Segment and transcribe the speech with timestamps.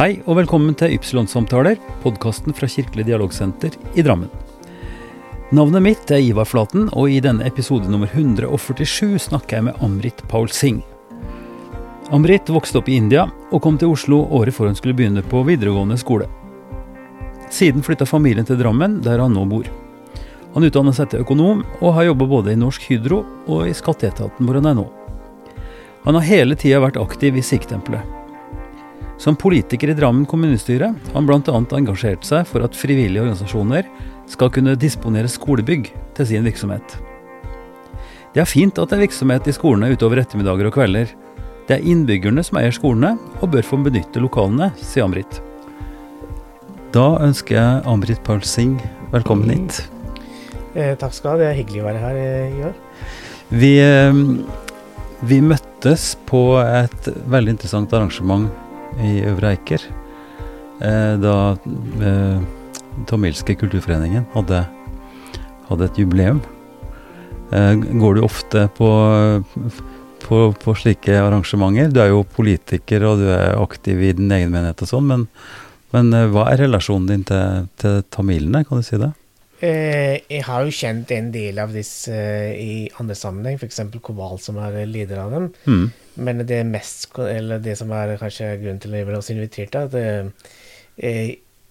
[0.00, 4.30] Hei og velkommen til Ypsilon-samtaler, podkasten fra Kirkelig dialogsenter i Drammen.
[5.52, 10.22] Navnet mitt er Ivar Flaten, og i denne episode nummer 147 snakker jeg med Amrit
[10.30, 10.80] Paul Singh.
[12.16, 15.42] Amrit vokste opp i India og kom til Oslo året før hun skulle begynne på
[15.44, 16.30] videregående skole.
[17.52, 19.68] Siden flytta familien til Drammen, der han nå bor.
[20.54, 24.48] Han utdannet seg til økonom, og har jobba både i Norsk Hydro og i Skatteetaten
[24.48, 24.86] hvor han er nå.
[26.08, 28.16] Han har hele tida vært aktiv i Sikh-tempelet.
[29.20, 31.58] Som politiker i Drammen kommunestyre har han bl.a.
[31.76, 33.88] engasjert seg for at frivillige organisasjoner
[34.30, 36.94] skal kunne disponere skolebygg til sin virksomhet.
[38.32, 41.12] Det er fint at det er virksomhet i skolene utover ettermiddager og kvelder.
[41.68, 43.10] Det er innbyggerne som eier skolene,
[43.42, 45.42] og bør få benytte lokalene, sier Amrit.
[46.94, 48.80] Da ønsker jeg Amrit Paul Singh
[49.12, 49.82] velkommen hit.
[50.72, 51.44] Eh, takk skal du ha.
[51.44, 52.80] Det er hyggelig å være her eh, i år.
[53.52, 54.24] Vi, eh,
[55.28, 58.48] vi møttes på et veldig interessant arrangement
[58.98, 59.84] i Øvre Eiker.
[60.80, 61.34] Eh, da
[62.00, 62.40] eh,
[63.08, 64.64] Tamilske kulturforeningen hadde,
[65.68, 66.40] hadde et jubileum.
[67.52, 68.90] Eh, går du ofte på,
[70.24, 71.92] på, på, slike arrangementer?
[71.92, 75.26] Du er jo politiker og du er aktiv i din egen menighet og sånn, men,
[75.94, 79.14] men hva er relasjonen din til, til tamilene, kan du si det?
[79.60, 82.14] jeg har jo kjent en del av disse
[82.56, 83.82] i andre sammenheng, f.eks.
[84.00, 85.50] Kobal, som er leder av dem.
[85.68, 85.82] Mm.
[86.14, 89.76] Men det mest, eller det som er kanskje grunnen til at jeg ble også invitert,
[89.78, 89.94] er at
[90.96, 91.30] eh,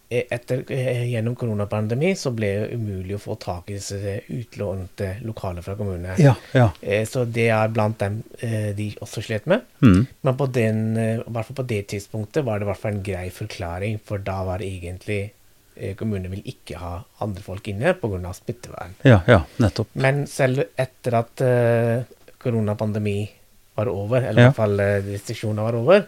[0.09, 5.65] etter, eh, gjennom koronapandemi så ble det umulig å få tak i disse utlånte lokaler
[5.65, 6.15] fra kommunene.
[6.21, 6.69] Ja, ja.
[6.81, 9.67] Eh, så det er blant dem de også slet med.
[9.83, 10.07] Mm.
[10.25, 10.79] Men på den,
[11.27, 14.71] på det tidspunktet var det i hvert fall en grei forklaring, for da var det
[14.71, 15.21] egentlig
[15.95, 18.33] kommunene vil ikke ha andre folk inne pga.
[18.35, 18.97] smittevern.
[19.07, 19.93] Ja, ja, nettopp.
[19.93, 21.43] Men selv etter at
[22.41, 23.21] koronapandemi
[23.79, 26.03] var over, eller i hvert fall eh, restriksjonene var over,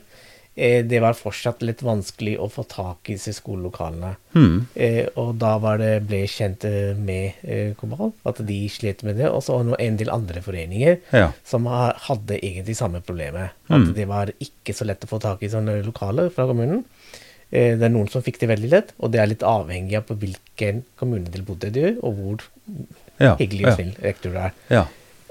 [0.55, 4.13] eh, det var fortsatt litt vanskelig å få tak i disse skolelokalene.
[4.35, 4.67] Hmm.
[4.75, 6.67] Eh, og da det, ble jeg kjent
[6.99, 7.41] med
[7.79, 9.29] Kobal, at de slet med det.
[9.31, 11.31] Og så en del andre foreninger ja.
[11.47, 13.57] som hadde egentlig samme problemet.
[13.71, 13.91] At hmm.
[13.97, 16.85] det var ikke så lett å få tak i sånne lokaler fra kommunen.
[17.51, 20.15] Det er noen som fikk det veldig lett, og det er litt avhengig av på
[20.21, 22.45] hvilken kommune de bodde i, og hvor
[23.19, 24.53] ja, hyggelig og snill rektor er.
[24.71, 24.85] Ja.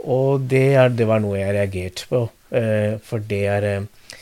[0.08, 2.26] Og det, er, det, var noe jeg reagerte på.
[2.50, 4.14] Uh, for det er, uh,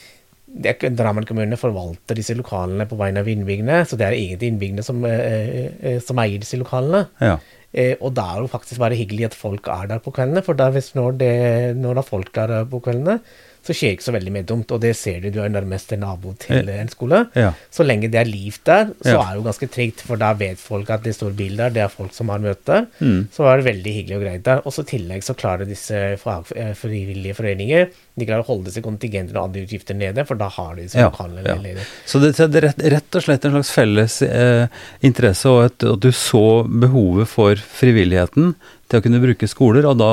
[0.49, 4.53] det er Drammen kommune forvalter disse lokalene på vegne av innbyggerne, så det er egentlig
[4.53, 7.07] innbyggerne som, uh, som eier disse lokalene.
[7.21, 7.39] Ja.
[8.01, 10.71] og da er det faktisk bare hyggelig at folk er der på kveldene, for da,
[10.73, 11.35] hvis når, det,
[11.77, 13.19] når det er folk der på kveldene,
[13.69, 14.73] så skjer ikke så veldig mye dumt.
[14.73, 17.25] Og det ser du, du er nærmest en nabo til en skole.
[17.37, 17.53] Ja.
[17.75, 19.21] Så lenge det er liv der, så ja.
[19.23, 21.85] er det jo ganske trygt, for da vet folk at det står bil der, det
[21.85, 22.89] er folk som har møte der.
[23.05, 23.29] Mm.
[23.35, 24.65] Så er det veldig hyggelig og greit der.
[24.65, 26.49] Og så i tillegg så klarer disse fag,
[26.79, 30.75] frivillige foreninger de klarer å holde disse kontingentene og andre utgifter nede, for da har
[30.77, 31.57] de disse ja, lokalene ja.
[31.63, 31.87] ledere.
[32.09, 35.87] Så det, det, er rett, rett, og slett en slags felles eh, interesse, og at,
[35.87, 38.55] at, du så behovet for frivilligheten
[38.89, 40.11] til å kunne bruke skoler, og da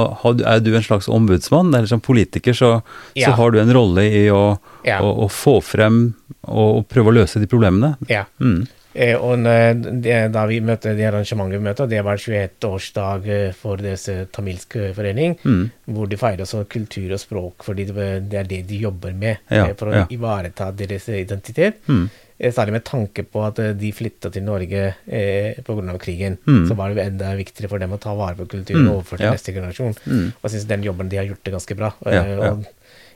[0.52, 2.72] er du en slags ombudsmann, eller som politiker så,
[3.16, 3.30] ja.
[3.30, 5.02] så har du en rolle i å, ja.
[5.04, 6.08] å, å få frem
[6.42, 7.96] og, prøve å løse de problemene.
[8.12, 8.26] Ja.
[8.44, 8.66] Mm.
[8.96, 13.82] Eh, og det, da vi møtte det arrangementet vi møtte, det var 21-årsdag eh, for
[13.84, 15.64] deres tamilske forening, mm.
[15.96, 18.12] hvor de feirer også kultur og språk, fordi det,
[18.44, 21.84] er det de jobber med ja, for å ivareta deres identitet.
[21.92, 22.08] Mm.
[22.36, 25.98] Særlig med tanke på at de flytta til Norge eh, pga.
[26.02, 26.38] krigen.
[26.44, 26.66] Mm.
[26.68, 28.92] Så var det enda viktigere for dem å ta vare på kulturen mm.
[28.92, 29.36] overfor til ja.
[29.38, 29.96] neste generasjon.
[30.04, 30.26] Mm.
[30.36, 31.94] Og jeg syns den jobben de har gjort det ganske bra.
[32.12, 32.66] Ja, og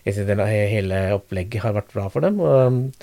[0.07, 2.39] jeg synes hele opplegget har vært bra for dem.
[2.39, 2.95] Og,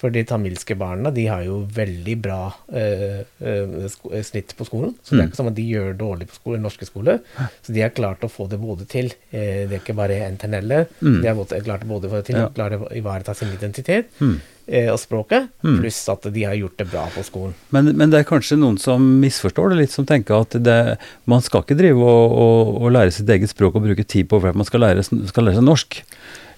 [0.00, 2.40] for de tamilske barna de har jo veldig bra
[2.72, 4.94] eh, eh snitt på skolen.
[5.02, 5.28] Så det er Mm.
[5.28, 7.18] ikke som at de gjør dårlig på skole, norske skole.
[7.62, 9.12] Så de har klart å få det både til.
[9.30, 10.86] Eh, det er ikke bare enten eller.
[11.02, 11.20] Mm.
[11.20, 12.48] De har klart både det til Ja.
[12.48, 14.40] å klare å ivareta sin identitet Mm.
[14.40, 14.59] eh,
[14.92, 15.80] og språket, Mm.
[15.82, 17.54] pluss at de har gjort det bra på skolen.
[17.74, 20.96] Men, men det er kanskje noen som misforstår det litt, som tenker at det,
[21.28, 24.38] man skal ikke drive og, og, og lære sitt eget språk og bruke tid på
[24.40, 25.98] at man skal lære, skal lære seg norsk.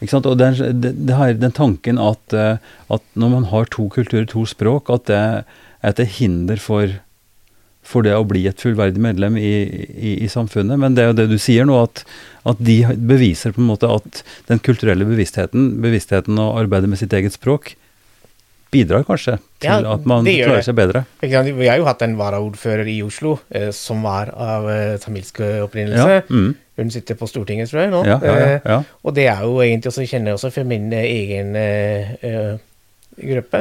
[0.02, 0.26] Ikke sant?
[0.31, 0.52] Og det,
[0.82, 2.58] det, det har den tanken at, eh,
[2.92, 5.22] at når man har to kulturer, to språk, at det
[5.82, 6.96] er til hinder for,
[7.82, 9.52] for det å bli et fullverdig medlem i,
[9.90, 10.78] i, i samfunnet.
[10.78, 12.04] Men det er jo det du sier nå, at,
[12.46, 17.14] at de beviser på en måte at den kulturelle bevisstheten, bevisstheten og arbeidet med sitt
[17.19, 17.75] eget språk,
[18.72, 21.04] bidrar kanskje til Ja, at man klarer seg bedre.
[21.20, 26.08] Vi har jo hatt en varaordfører i Oslo eh, som var av eh, tamilsk opprinnelse.
[26.19, 28.02] Ja, mm, Hun sitter på Stortinget, tror jeg, nå.
[28.08, 31.54] ja, Eh, og det er jo egentlig også, jeg kjenner også for min eh, egen
[31.60, 32.52] eh, eh,
[33.12, 33.58] gruppe,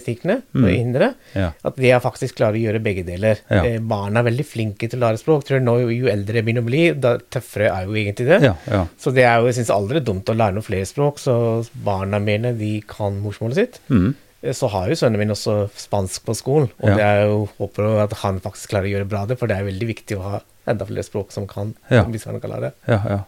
[0.00, 0.64] sikhene Mm.
[0.64, 3.36] og indere, at de har faktisk klarer å gjøre begge deler.
[3.84, 5.44] Barna er veldig flinke til å lære språk.
[5.44, 8.54] Tror jeg nå, jo eldre jeg begynner å bli, da tøffere er jo egentlig det.
[8.96, 11.36] Så det er jo, jeg syns aldri er dumt å lære noen flere språk, så
[11.84, 13.80] barna mine de kan morsmålet sitt.
[13.92, 14.14] Mm.
[14.44, 16.98] Eh, så har jo sønnen min også spansk på skolen, og Ja.
[17.24, 20.18] er håper at han faktisk klarer å gjøre bra det, for det er veldig viktig
[20.20, 22.04] å ha enda flere språk som kan, Ja.
[22.04, 22.72] hvis han kan lære det.
[22.88, 23.20] Ja, ja.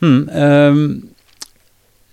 [0.00, 1.08] Mm, um,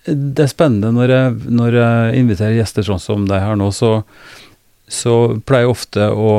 [0.08, 4.04] det er spennende når jeg, når jeg inviterer gjester sånn som deg her nå, så,
[4.88, 5.14] så
[5.48, 6.32] pleier jeg ofte å,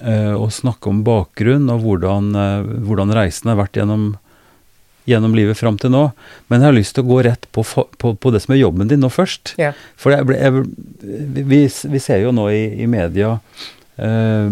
[0.00, 4.16] eh, å snakke om bakgrunn og hvordan, eh, hvordan reisen har vært gjennom,
[5.08, 6.04] gjennom livet fram til nå.
[6.48, 7.64] Men jeg har lyst til å gå rett på,
[7.98, 9.54] på, på det som er jobben din nå først.
[9.60, 9.72] Ja.
[9.98, 10.64] For jeg jeg,
[11.52, 13.36] vi, vi ser jo nå i, i media
[13.96, 14.50] eh,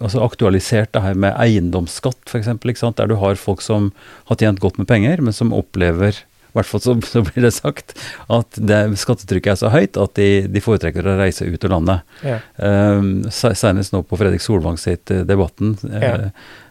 [0.00, 3.92] altså aktualisert det her med eiendomsskatt, f.eks., der du har folk som
[4.30, 6.18] har tjent godt med penger, men som opplever
[6.56, 7.90] i hvert fall så, så blir det sagt
[8.32, 12.14] at det, skattetrykket er så høyt at de, de foretrekker å reise ut av landet.
[12.24, 12.38] Ja.
[12.56, 16.30] Um, Senest nå på Fredrik Solvang sitt eh, Debatten, eh, Ja.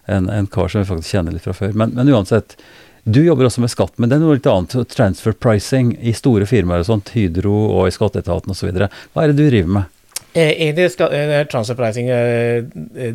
[0.09, 1.77] en, en kar som vi faktisk kjenner litt fra før.
[1.77, 2.57] Men, men uansett,
[3.05, 4.73] du jobber også med skatt, men det er noe litt annet.
[4.89, 8.71] Transfer pricing i store firmaer og sånt, Hydro og i Skatteetaten osv.
[8.73, 9.91] Hva er det du driver med?
[10.35, 12.65] Eh, Egentlig skal, eh, transfer pricing eh,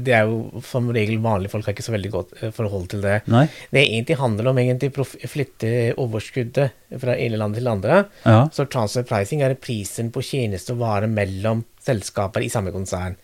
[0.01, 3.19] det er jo som regel vanlige folk har ikke så veldig godt forhold til det.
[3.29, 3.43] Nei?
[3.71, 4.89] Det egentlig handler om egentlig
[5.29, 6.71] flytte overskuddet
[7.01, 8.07] fra ene land til andre.
[8.25, 8.47] Ja.
[8.55, 13.17] Så transfer pricing er prisen på tjeneste og vare mellom selskaper i samme konsern.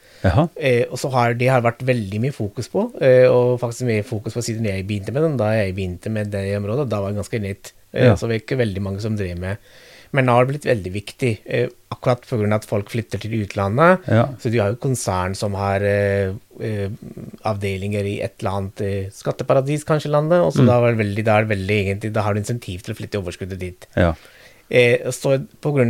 [0.56, 4.04] Eh, og så har det har vært veldig mye fokus på, eh, og faktisk mye
[4.06, 5.36] fokus på siden jeg begynte med den.
[5.40, 7.72] Da jeg begynte med det området, da var det ganske nytt.
[7.92, 8.14] Eh, Ja.
[8.14, 9.56] Så det var ikke veldig mange som drev med.
[10.16, 12.48] Men nå har det blitt veldig viktig, eh, akkurat pga.
[12.56, 14.06] at folk flytter til utlandet.
[14.10, 14.26] Ja.
[14.42, 16.88] Så du har jo konsern som har eh, eh,
[17.46, 20.40] avdelinger i et eller annet eh, skatteparadis, kanskje, landet.
[20.42, 20.70] Og så Mm.
[20.72, 23.58] da, veldig, da, er det veldig, egentlig, da har du insentiv til å flytte overskuddet
[23.58, 23.86] dit.
[23.96, 24.14] ja.
[24.68, 25.36] Eh, så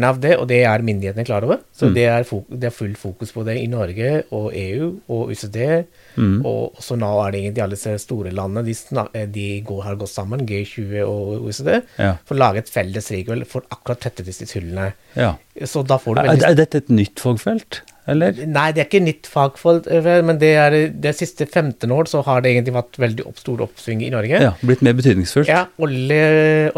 [0.04, 1.94] av det, og det er myndighetene klar over, så Mm.
[1.94, 2.24] det, er
[2.60, 5.86] det er full fokus på det i Norge og EU og OECD.
[6.18, 6.44] Mm.
[6.44, 8.74] Og så nå er det egentlig alle disse store landene, de,
[9.14, 12.16] eh, de går, har gått sammen, G20 og OECD, Ja.
[12.26, 14.92] for å lage et felles regel for akkurat dette disse hullene.
[15.14, 15.36] ja.
[15.64, 18.36] Så da får du Er, er dette et nytt fagfelt, eller?
[18.46, 22.22] Nei, det er ikke nytt fagfelt, eh, men det er det siste 15 år så
[22.26, 24.40] har det egentlig vært veldig opp, stor oppsving i Norge.
[24.42, 25.50] Ja, blitt mer betydningsfullt?
[25.50, 26.20] Ja, olje,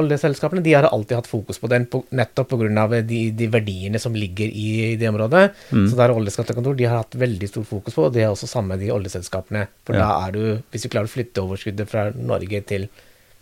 [0.00, 2.86] oljeselskapene de har alltid hatt fokus på den, på, nettopp pga.
[3.08, 5.50] De, de verdiene som ligger i det området.
[5.72, 5.84] Mm.
[5.90, 8.48] Så det er oljeskattekontor de har hatt veldig stor fokus på, og det er også
[8.50, 9.66] samme de oljeselskapene.
[9.86, 10.06] For Ja.
[10.06, 12.88] da er du, hvis du klarer å flytte overskuddet fra Norge til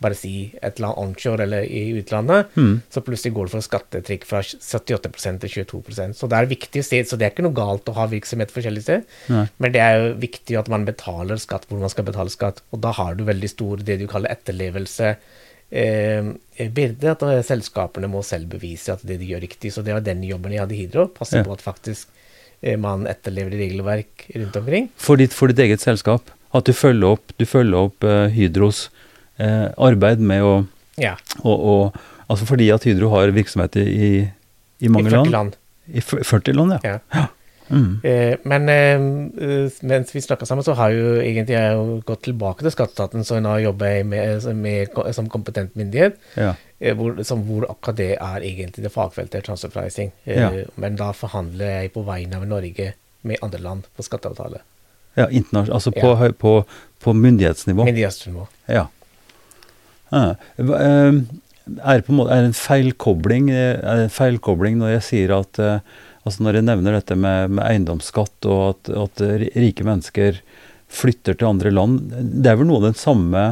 [0.01, 2.83] bare si et eller annet onshore eller i utlandet, Mm.
[2.93, 6.85] så plutselig går det for skattetrikk fra 78% til 22% Så det er viktig å
[6.85, 9.47] se, så det er ikke noe galt å ha virksomhet forskjellige steder, Nei.
[9.59, 12.81] men det er jo viktig at man betaler skatt hvor man skal betale skatt, og
[12.85, 15.17] da har du veldig stor det du kaller etterlevelse.
[15.73, 16.23] Eh,
[16.71, 19.73] byrde at eh, selskapene må selv bevise at det de gjør riktig.
[19.75, 21.09] Så det var den jobben jeg hadde i Hydro.
[21.09, 21.43] Passe Ja.
[21.43, 22.07] på at faktisk
[22.63, 24.91] eh, man etterlever regelverk rundt omkring.
[24.97, 26.31] For ditt, for ditt eget selskap?
[26.55, 28.89] At du følger opp, du følger opp eh, Hydros
[29.39, 30.55] eh, arbeid med å
[30.99, 34.29] Ja, og, og, Altså fordi at Hydro har virksomhet i,
[34.83, 35.31] i mange i 40 land?
[35.31, 35.53] land.
[35.87, 36.97] I 40 land, ja.
[37.15, 37.27] Ja.
[37.71, 38.01] Mm.
[38.03, 42.63] Eh, men eh, mens vi snakka sammen, så har jo egentlig jeg jo gått tilbake
[42.67, 46.19] til skatteetaten, så nå jobber jeg med, med, som kompetent myndighet.
[46.35, 46.55] ja.
[46.81, 50.11] eh, Hvor, som, hvor akkurat det er egentlig det fagfeltet transfer pricing.
[50.27, 50.51] Eh, Ja.
[50.75, 52.93] Men da forhandler jeg på vegne av Norge
[53.23, 54.61] med andre land på skatteavtale.
[55.17, 55.75] ja internasjonalt.
[55.75, 56.33] Altså på, Ja.
[56.33, 56.65] på,
[57.01, 57.85] på myndighetsnivå?
[57.85, 58.47] Myndighetsnivå.
[58.67, 58.87] Ja.
[60.15, 61.13] Ah, eh,
[61.83, 65.81] er, det på en er feilkobling, eh, feilkobling når jeg sier at eh,
[66.27, 69.21] altså Når jeg nevner dette med, med eiendomsskatt og at, at
[69.55, 70.41] rike mennesker
[70.91, 72.01] flytter til andre land,
[72.43, 73.45] det er vel noe av den samme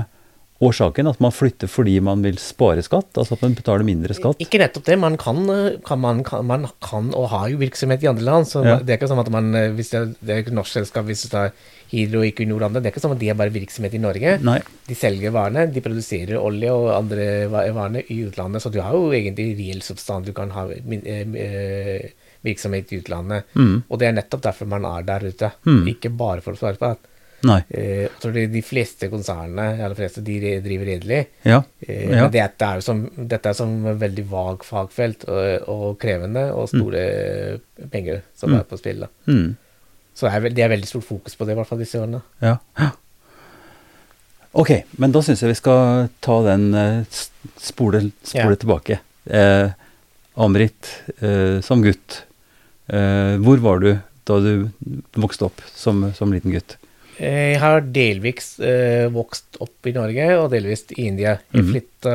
[0.65, 1.07] årsaken?
[1.07, 3.13] At man flytter fordi man vil spare skatt?
[3.15, 4.43] Altså at man betaler mindre skatt?
[4.43, 4.99] Ikke nettopp det.
[4.99, 5.47] Man kan,
[5.87, 8.51] kan, man, kan, man kan og har jo virksomhet i andre land.
[8.51, 8.81] Så Ja.
[8.83, 11.47] det er ikke sånn at man Hvis det det er et norsk selskap, hvis det
[11.47, 11.55] er
[11.95, 14.35] Hydro gikk Equinor andre, det er ikke sånn at de er bare virksomhet i Norge.
[14.45, 14.59] Nei.
[14.89, 18.63] De selger varene, de produserer olje og andre varene i utlandet.
[18.65, 20.27] Så du har jo egentlig reell substans.
[20.27, 22.13] Du kan ha eh, eh,
[22.45, 23.49] virksomhet i utlandet.
[23.55, 23.83] Mm.
[23.89, 25.53] Og det er nettopp derfor man er der ute.
[25.65, 25.83] Mm.
[25.95, 27.11] Ikke bare for å svare på det.
[27.45, 27.59] Nei.
[27.77, 31.19] Eh, jeg tror de, fleste konsernene, eller fleste, de driver redelig.
[31.45, 31.59] Ja.
[31.85, 32.23] Eh, ja.
[32.23, 36.47] Men dette er jo som, dette er som et veldig vag fagfelt og, og krevende,
[36.57, 37.05] og store
[37.93, 38.59] penger som Mm.
[38.61, 39.05] er på spill.
[39.05, 39.13] Da.
[40.15, 40.19] Mm.
[40.19, 41.99] Så det er, veld, det er veldig stort fokus på det, i hvert fall disse
[41.99, 42.21] årene.
[42.41, 42.57] Ja.
[44.55, 44.71] Ok,
[45.03, 47.01] men da syns jeg vi skal ta den eh,
[47.59, 48.61] spole, spole Ja.
[48.63, 49.01] tilbake.
[49.27, 49.73] Eh,
[50.39, 50.91] Amrit,
[51.21, 52.21] eh, som gutt,
[52.89, 53.91] eh, hvor var du
[54.25, 54.71] da du
[55.19, 56.77] vokste opp som, som liten gutt?
[57.19, 61.39] Eh, Jeg har delvis eh, vokst opp i Norge, og delvis i India.
[61.53, 61.73] Jeg Mhm.
[61.73, 62.15] flytta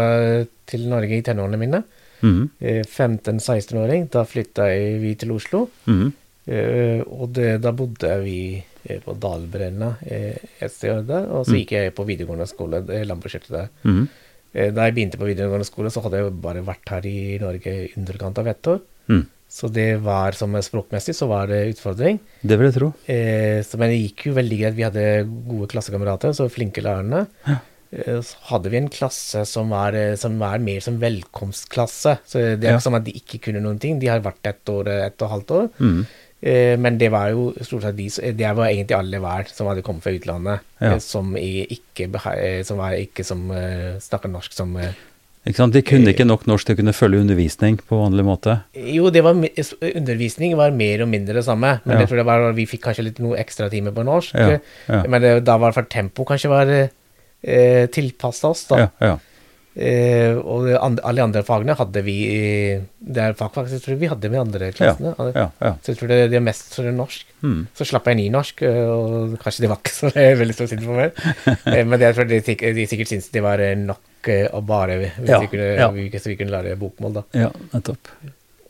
[0.66, 1.84] til Norge i tenårene mine.
[2.24, 4.10] Mm Eh, 15-16-åring.
[4.12, 4.66] Da flytta
[5.00, 5.70] vi til Oslo.
[5.88, 6.10] Eh,
[6.50, 8.38] og det, da bodde vi
[8.90, 11.60] eh, på Dalbrenna eh, et sted der, og så Mm.
[11.62, 13.70] gikk jeg på videregående skole, eh, landbrukskjørte der.
[13.86, 14.08] Mm.
[14.56, 17.68] Eh, Da jeg begynte på videregående skole, så hadde jeg bare vært her i Norge
[17.68, 18.82] i underkant av ett år.
[19.10, 19.26] Mm.
[19.50, 22.20] Så det var som språkmessig så var det utfordring.
[22.46, 22.94] Det vil jeg tro.
[23.08, 24.76] Eh, så, men det gikk jo veldig greit.
[24.78, 25.06] Vi hadde
[25.50, 27.28] gode klassekamerater, så flinke lærerne.
[27.92, 32.20] Eh, så hadde vi en klasse som var, eh, som var mer som velkomstklasse.
[32.26, 32.78] Så det er Ja.
[32.78, 33.98] ikke som at de ikke kunne noen ting.
[34.00, 35.70] De har vært ett år, ett og et halvt år.
[35.80, 36.06] Mm.
[36.42, 38.06] Eh, men det var jo stort sett de
[38.38, 40.94] Det var egentlig alle hver som hadde kommet fra utlandet, Ja.
[40.94, 43.50] eh, som, ikke, eh, som var ikke som
[44.00, 44.94] snakker norsk som eh,
[45.46, 45.74] Ikke sant?
[45.74, 48.58] De kunne ikke nok norsk til å kunne følge undervisning på vanlig måte.
[48.76, 52.00] Jo, det var, undervisning var mer og mindre det samme, men Ja.
[52.04, 54.36] jeg tror det var, vi fikk kanskje litt noe ekstra timer på norsk.
[54.36, 54.60] Ja.
[55.08, 56.68] Men det, da var det for tempo kanskje var
[57.44, 58.78] eh, tilpassa oss, da.
[58.78, 59.18] Ja, ja.
[59.80, 62.16] Eh, og alle andre fagene hadde vi
[63.00, 65.14] Det er fag faktisk jeg tror vi hadde med andre klassene.
[65.32, 65.70] ja, ja.
[65.80, 67.30] Så jeg tror det, det er mest for norsk.
[67.46, 67.62] Mm.
[67.78, 71.00] Så slapp jeg nynorsk, norsk, og kanskje det var ikke så veldig stor synd for
[71.00, 71.22] meg.
[71.48, 72.42] Eh, Men det, jeg tror de,
[72.82, 76.34] de sikkert syntes det var eh, nok eh, å bare hvis vi kunne, vi, så
[76.34, 77.26] vi kunne lære bokmål, da.
[77.46, 78.12] ja nettopp.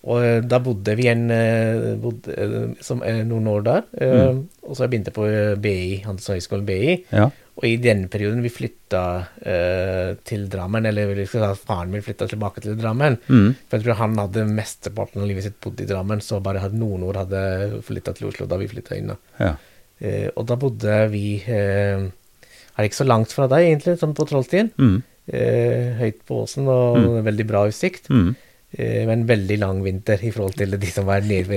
[0.10, 3.90] Og eh, da bodde vi en, eh, bodde, eh, som, eh, noen år der.
[3.98, 4.46] Mm.
[4.70, 7.00] Og så jeg begynte på eh, BI, Handelshøyskolen BI.
[7.12, 7.32] Ja.
[7.60, 9.02] Og i den perioden vi flytta
[9.44, 13.18] eh, til Drammen, eller at faren min flytta tilbake til Drammen.
[13.28, 13.50] Mm.
[13.68, 16.80] For jeg tror han hadde mesteparten av livet sitt bodd i Drammen, så bare hadde
[16.80, 17.42] noen år hadde
[17.84, 19.12] flytta til Oslo da vi flytta inn.
[19.12, 19.20] da.
[19.44, 19.52] Ja.
[20.00, 24.28] Eh, og da bodde vi eh, er ikke så langt fra deg, egentlig, sånn på
[24.30, 24.72] Trollstien.
[24.80, 25.02] Mm.
[25.30, 28.08] Eh, høyt på åsen og veldig bra utsikt.
[28.08, 28.32] Mm.
[28.78, 31.50] Eh, en veldig lang vinter i forhold til de som var nede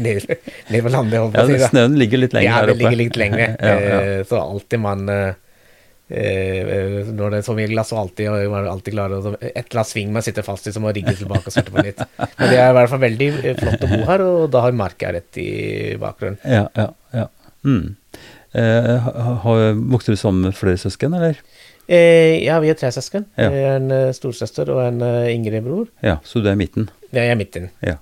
[0.00, 0.36] nede
[0.70, 1.34] nede ved landet.
[1.36, 2.78] ja, si, snøen ligger litt lenger ja, her oppe.
[2.80, 3.56] ligger litt lenger.
[3.60, 3.98] ja, ja.
[4.00, 5.34] Eh, så alltid man eh,
[6.08, 9.80] Når det er så mye glass, så alltid, var det alltid klare å- Et eller
[9.80, 12.00] annet sving man sitter fast i, så må man rigge tilbake og starte på nytt.
[12.38, 13.28] Men det er i hvert fall veldig
[13.60, 15.50] flott å bo her, og da har marka rett i
[16.00, 16.38] bakgrunnen.
[16.46, 17.26] Ja, ja, ja.
[17.66, 17.96] Mm.
[18.56, 21.40] Eh, ha- har, vokste du sammen med flere søsken, eller?
[21.88, 23.26] Eh, ja, vi er tre søsken.
[23.38, 23.50] Ja.
[23.50, 25.86] Jeg er En eh, storsøster og en uh, yngre bror.
[26.02, 26.88] Ja, så du er midten?
[27.14, 27.70] Jeg er midten.
[27.82, 27.96] Ja.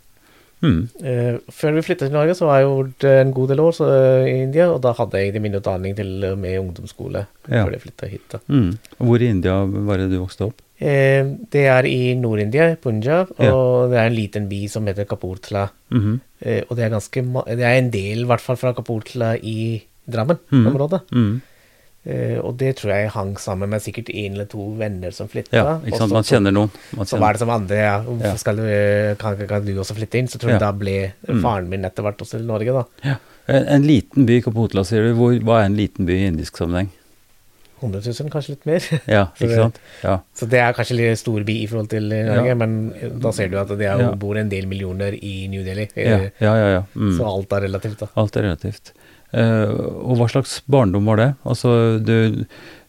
[0.64, 0.88] Mm.
[1.04, 3.88] Eh, før vi flytta til Norge, så var jeg gjort en god del år så,
[3.92, 7.64] eh, i India, og da hadde jeg min utdanning til og med ungdomsskole Ja.
[7.66, 8.24] før jeg flytta hit.
[8.32, 8.38] da.
[8.48, 8.78] Mm.
[8.98, 10.62] Hvor i India var det du vokste opp?
[10.80, 11.22] Eh,
[11.52, 13.88] det er i Nord-India, Punjab, og Ja.
[13.92, 15.68] det er en liten by som heter Kapurtla.
[15.90, 16.20] Mhm.
[16.40, 19.82] Eh, og det er ganske Det er en del, i hvert fall, fra Kapurtla i.
[20.10, 21.00] Drammen-området.
[21.12, 21.40] Mm.
[22.06, 25.56] Eh, og det tror jeg hang sammen med sikkert en eller to venner som flytta.
[25.56, 26.12] Ja, ikke sant.
[26.12, 26.70] Man kjenner noen.
[26.96, 27.94] Man Så var det som andre, ja.
[28.04, 28.66] Hvorfor skal du,
[29.22, 30.28] kan, kan du også flytte inn?
[30.28, 30.66] Så tror jeg Ja.
[30.66, 31.40] da ble Mm.
[31.40, 32.84] faren min etter hvert også i Norge, da.
[33.04, 33.16] Ja.
[33.48, 35.14] En, en liten by, Kapotla, sier du.
[35.14, 36.90] Hvor, hva er en liten by i indisk sammenheng?
[37.82, 38.80] 100 000, kanskje litt mer.
[39.16, 39.80] Ja, ikke det- sant?
[40.02, 40.18] Ja.
[40.36, 42.54] Så det er kanskje litt stor by i forhold til eh, Norge, Ja.
[42.54, 44.12] men da ser du at det er, Ja.
[44.14, 45.88] bor en del millioner i New Delhi.
[45.96, 46.68] Ja, Eh, ja, ja.
[46.78, 46.82] ja.
[46.94, 47.16] Mm.
[47.18, 48.06] Så alt er relativt, da.
[48.16, 48.92] Alt er relativt.
[49.34, 49.74] Eh,
[50.04, 51.28] og hva slags barndom var det?
[51.48, 52.16] Altså, du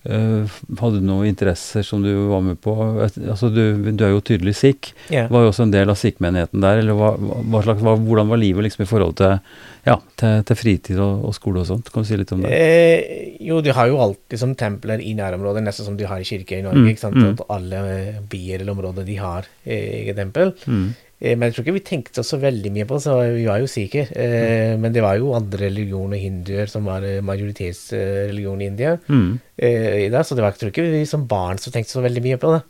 [0.05, 2.75] eh, Hadde du noen interesser som du var med på?
[3.01, 4.91] Altså, du, du er jo tydelig sikh.
[5.09, 5.31] Yeah.
[5.33, 6.83] Var jo også en del av sikhmenigheten der.
[6.83, 9.39] Eller hva, hva slags, hva, hvordan var livet liksom i forhold til,
[9.87, 11.89] ja, til, til fritid og, og skole og sånt?
[11.93, 12.53] Kan du si litt om det?
[12.53, 16.27] Eh, jo, du har jo alltid som templer i nærområdet, nesten som du har i
[16.27, 16.85] kirke i Norge.
[16.85, 17.17] Mm, ikke sant?
[17.17, 17.33] mm.
[17.33, 20.53] At alle bier byer eller områder de har eh, eget tempel.
[20.69, 20.87] Mm.
[21.21, 23.61] Eh, men jeg tror ikke vi tenkte så veldig mye på det, så vi var
[23.63, 24.09] jo sikher.
[24.15, 28.97] Eh, Men det var jo andre religioner, hinduer, som var eh, majoritetsreligion i India.
[29.07, 29.39] Mm.
[29.57, 32.03] Eh, i det, så det var, jeg tror ikke vi som barn så tenkte så
[32.03, 32.63] veldig mye på det.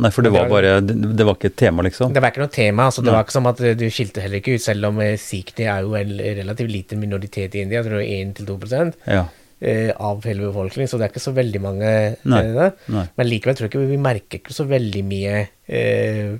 [0.00, 2.12] Nei, for det var bare Det, var ikke et tema, liksom?
[2.14, 2.86] Det var ikke noe tema.
[2.88, 3.16] altså Det Nei.
[3.18, 6.14] var ikke som at du skilte heller ikke ut, selv om sikhene er jo en
[6.38, 9.26] relativt liten minoritet i India, jeg tror 1-2 Ja.
[9.60, 11.90] eh, av hele befolkningen, så det er ikke så veldig mange
[12.24, 12.70] Nei.
[12.88, 13.04] Nei.
[13.16, 16.38] Men likevel tror jeg ikke vi merker ikke så veldig mye eh,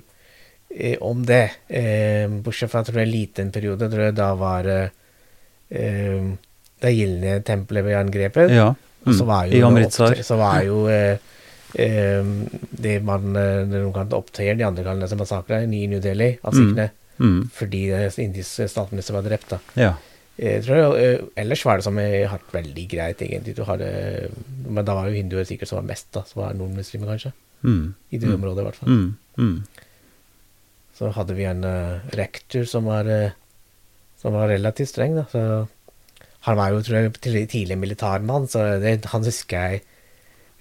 [1.01, 1.51] om det.
[1.69, 4.89] Eh, bortsett fra jeg tror en liten periode, tror jeg da var eh,
[5.69, 6.31] eh,
[6.81, 8.49] det gylne tempelet ble angrepet.
[8.55, 8.69] ja.
[9.05, 9.13] mm.
[9.17, 9.27] så Mm.
[9.27, 11.17] var jo opptøy- Så var jo eh,
[11.75, 12.23] eh,
[12.71, 16.53] det man eh, noen kalte opptøyer, de andre kaller det massakre, i New Delhi av
[16.53, 16.59] Mm.
[16.59, 16.89] sikhene.
[17.19, 17.49] Mm.
[17.53, 19.49] Fordi eh, indisk statsminister var drept.
[19.49, 19.59] da.
[19.75, 19.93] Ja.
[20.39, 23.55] Jeg tror, eh, ellers var det som jeg har vært veldig greit, egentlig.
[23.55, 24.29] Du hadde,
[24.69, 26.23] men da var jo hinduer sikkert som var mest, da.
[26.23, 27.33] Som var nordmuslimer, kanskje.
[27.63, 27.93] Mm.
[28.11, 28.35] I det Mm.
[28.41, 28.89] området, i hvert fall.
[29.37, 29.63] Mm.
[31.01, 33.31] Så hadde vi en eh, rektor som var, eh,
[34.21, 35.23] som var relativt streng, da.
[35.31, 35.45] Så
[36.45, 39.81] han var jo, tror jeg, tidlig- tidlig militærmann, så det, han husker jeg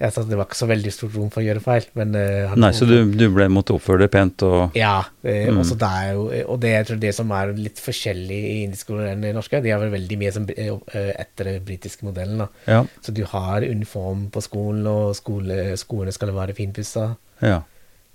[0.01, 2.15] jeg sa at Det var ikke så veldig stort rom for å gjøre feil, men
[2.17, 5.03] uh, Nei, så du, du ble måtte oppføre deg pent og Ja.
[5.21, 5.61] Uh, Mm.
[5.77, 6.23] er jo,
[6.55, 9.61] og det jeg tror det som er litt forskjellig i indiskolen skole enn i norske,
[9.61, 12.49] de er vel veldig mye som, uh, etter den britiske modellen.
[12.65, 12.87] Ja.
[13.05, 17.11] Så du har uniform på skolen, og skole, skolene skal være finpussa.
[17.45, 17.61] Ja.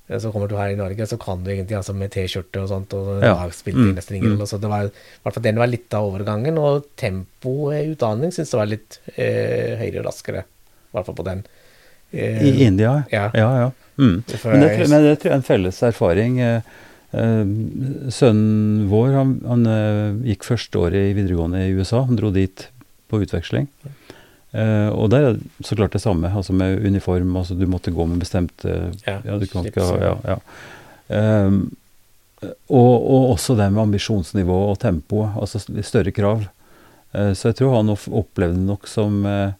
[0.09, 2.69] Eh, Så kommer du her i Norge, så kan du egentlig altså med T-skjorte og
[2.69, 3.35] sånt, og Ja.
[3.49, 3.95] spilte Mm.
[3.95, 4.37] nesten ingen Mm.
[4.37, 4.47] rolle.
[4.47, 4.91] Så det var, i
[5.23, 8.99] hvert fall den var litt av overgangen, og tempoet i utdanning syns jeg var litt
[9.17, 10.43] eh, høyere og raskere.
[10.45, 11.45] I hvert fall på den.
[12.13, 13.05] Eh, I India?
[13.11, 13.31] Ja.
[13.33, 13.71] Ja, ja.
[13.97, 14.23] Mm.
[14.43, 16.39] Men, det, jeg- men det tror jeg er en felles erfaring.
[16.39, 16.61] eh,
[17.13, 17.45] Eh,
[18.11, 22.01] sønnen vår han, han eh, gikk første året i videregående i USA.
[22.03, 22.67] Han dro dit
[23.09, 23.67] på utveksling.
[24.55, 27.35] Eh, og der er så klart det samme, altså med uniform.
[27.35, 30.37] altså Du måtte gå med bestemte Ja, ja, du kan ikke ha, ja, ja.
[31.15, 31.59] Ehm,
[32.69, 36.47] og, og også det med ambisjonsnivå og tempo, altså større krav.
[37.15, 39.53] Uh, så jeg tror han opplevde det nok som uh,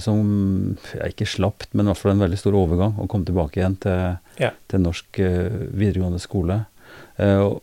[0.00, 3.60] som ja, ikke slapt, men i hvert fall en veldig stor overgang, å komme tilbake
[3.60, 4.52] igjen til, Ja.
[4.68, 6.64] til norsk eh, videregående skole.
[7.18, 7.60] Eh, og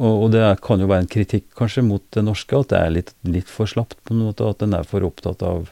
[0.00, 3.10] og det kan jo være en kritikk kanskje mot det norske, at det er litt,
[3.28, 5.66] litt for slapt på en måte, at en er for opptatt av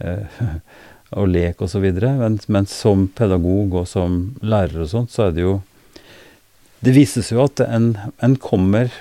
[0.00, 0.42] eh,
[1.18, 1.86] av lek osv.
[2.02, 5.58] Men, men som pedagog og som lærer og sånt, så er det jo
[6.84, 8.92] Det vises jo at en, en kommer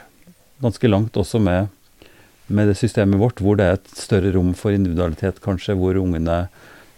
[0.64, 1.68] ganske langt også med,
[2.50, 6.48] med det systemet vårt, hvor det er et større rom for individualitet, kanskje, hvor ungene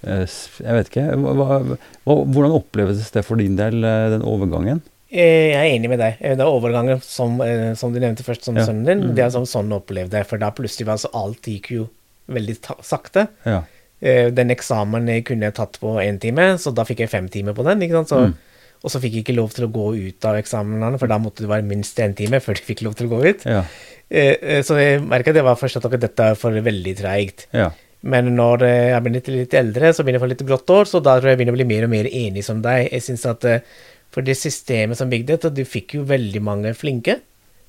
[0.08, 0.24] eh,
[0.64, 1.04] Jeg vet ikke.
[1.20, 1.60] Hva, hva,
[2.06, 4.80] hvordan oppleves det for din del, eh, den overgangen?
[5.12, 6.20] Jeg er enig med deg.
[6.22, 7.40] Det er overgangen som,
[7.76, 8.68] som du nevnte først, som Ja.
[8.68, 9.00] sønnen din.
[9.10, 9.16] Mm.
[9.18, 10.28] Det er som sånn jeg opplevde det.
[10.30, 11.88] For da plutselig var altså alt gikk jo
[12.30, 13.24] veldig sakte.
[13.44, 13.64] Ja.
[14.02, 17.28] Eh, Den eksamen jeg kunne jeg tatt på én time, så da fikk jeg fem
[17.30, 17.82] timer på den.
[17.82, 18.10] ikke sant?
[18.10, 18.38] Så, Mm.
[18.82, 21.44] Og så fikk jeg ikke lov til å gå ut av eksamenene, for da måtte
[21.44, 23.46] det være minst én time før de fikk lov til å gå ut.
[23.46, 23.66] Ja.
[24.10, 27.48] Eh, eh, Så jeg merka det var først at dette er for veldig treigt.
[27.52, 27.72] Ja.
[28.02, 30.86] Men når jeg blir litt, litt eldre, så begynner jeg å få litt grått år,
[30.88, 32.90] så da tror jeg jeg begynner å bli mer og mer enig som deg.
[32.90, 33.64] Jeg synes at
[34.10, 37.20] For det systemet som bygde dette, du fikk jo veldig mange flinke,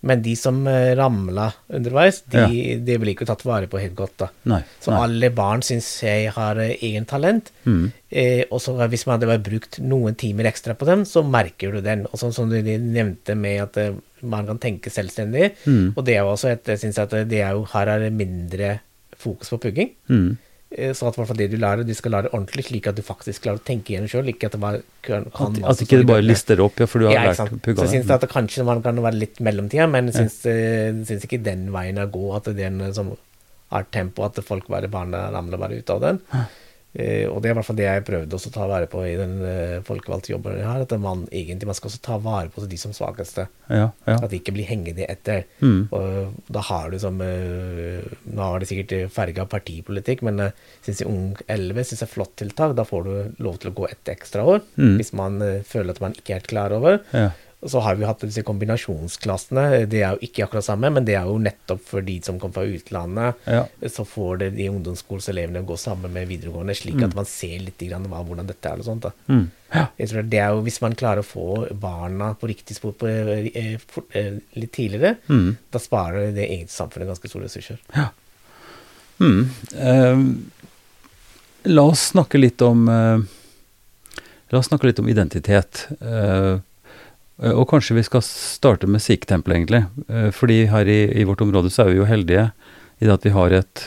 [0.00, 2.76] men de som eh, ramla underveis, de, ja.
[2.80, 4.14] de, blir ikke tatt vare på helt godt.
[4.22, 4.28] da.
[4.48, 4.60] Nei.
[4.80, 5.00] Så nei.
[5.04, 7.50] alle barn syns jeg har eh, egen talent.
[7.66, 7.90] Mm.
[8.08, 11.84] Eh, og så hvis man hadde brukt noen timer ekstra på dem, så merker du
[11.84, 12.06] den.
[12.08, 15.52] Og sånn som du nevnte med at eh, man kan tenke selvstendig.
[15.66, 15.92] Mm.
[15.92, 18.14] Og det er jo også et, jeg synes at det er jo, her er det
[18.16, 18.78] mindre
[19.20, 19.92] fokus på pugging.
[20.08, 20.30] Mm.
[20.70, 23.42] Eh, Så at hvert det du lærer, de skal lære ordentlig, slik at du faktisk
[23.46, 24.28] klarer å tenke igjen sjøl.
[24.30, 27.08] At det bare kan, kan At, at ikke det bare lister opp, ja, for du
[27.10, 29.88] har ja, lært pugga Så jeg syns at det kanskje man kan være litt mellomtida,
[29.90, 32.36] men jeg syns, eh, syns ikke den veien er god.
[32.40, 33.14] At det er en som
[33.70, 36.22] har tempo, at folk bare ramler bare ut av den.
[36.92, 39.12] Eh, og det er i hvert fall det jeg prøvde å ta vare på i
[39.14, 40.82] den uh, folkevalgte jobben jeg har.
[40.82, 43.46] At man egentlig man skal også ta vare på de som svakeste.
[43.70, 44.16] Ja, ja.
[44.16, 45.44] At de ikke blir hengende etter.
[45.62, 45.86] Mm.
[45.94, 50.50] Og da har du som eh, Nå har de sikkert farga partipolitikk, men uh,
[50.86, 52.74] syns jeg Ung 11 synes jeg er flott tiltak.
[52.78, 54.96] Da får du lov til å gå et ekstra år Mm.
[54.98, 57.00] hvis man eh, føler at man ikke er helt klar over.
[57.14, 57.30] Ja.
[57.66, 59.86] Så har vi hatt disse kombinasjonsklassene.
[59.90, 62.54] Det er jo ikke akkurat samme, men det er jo nettopp for de som kommer
[62.56, 63.42] fra utlandet.
[63.44, 63.66] Ja.
[63.92, 68.06] Så får det de ungdomsskoleelevene gå sammen med videregående, slik at man ser litt grann
[68.08, 69.04] hva, hvordan dette er og sånt.
[69.28, 69.50] Mm.
[69.74, 69.82] ja.
[70.00, 71.44] Jeg tror det er jo Hvis man klarer å få
[71.76, 73.06] barna på riktig spor på,
[73.52, 75.56] eh, fort- eh, litt tidligere, Mm.
[75.70, 77.78] da sparer det egentlig samfunnet ganske store ressurser.
[79.20, 79.48] Mm.
[79.76, 80.18] Eh,
[81.64, 83.18] la oss snakke litt om eh,
[84.50, 85.86] La oss snakke litt om identitet.
[86.00, 86.56] Eh,
[87.56, 89.84] og kanskje vi skal starte med Sikh-tempelet, egentlig.
[90.12, 92.50] Eh, fordi her i, i vårt område så er vi jo heldige
[93.00, 93.86] i det at vi har et,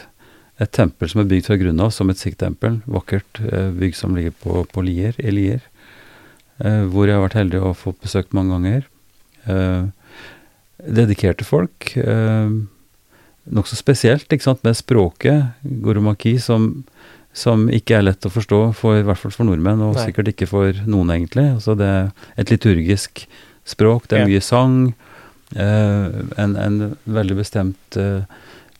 [0.61, 2.81] et tempel som er bygd fra grunnen av som et Sikh-tempel.
[2.89, 5.61] Vakkert eh, bygg som ligger på, på Lier, i Lier.
[6.63, 8.87] Eh, hvor jeg har vært heldig å få besøkt mange ganger.
[9.49, 9.83] Eh,
[11.01, 11.93] dedikerte folk.
[11.97, 12.57] Eh,
[13.53, 16.85] nokså spesielt, ikke sant, med språket, goromaki, som,
[17.33, 20.05] som ikke er lett å forstå, for, i hvert fall for nordmenn, og Nei.
[20.07, 21.47] sikkert ikke for noen, egentlig.
[21.55, 23.25] Altså, det er et liturgisk
[23.65, 24.27] språk, det er Ja.
[24.29, 24.93] mye sang,
[25.55, 28.21] eh, en, en veldig bestemt eh,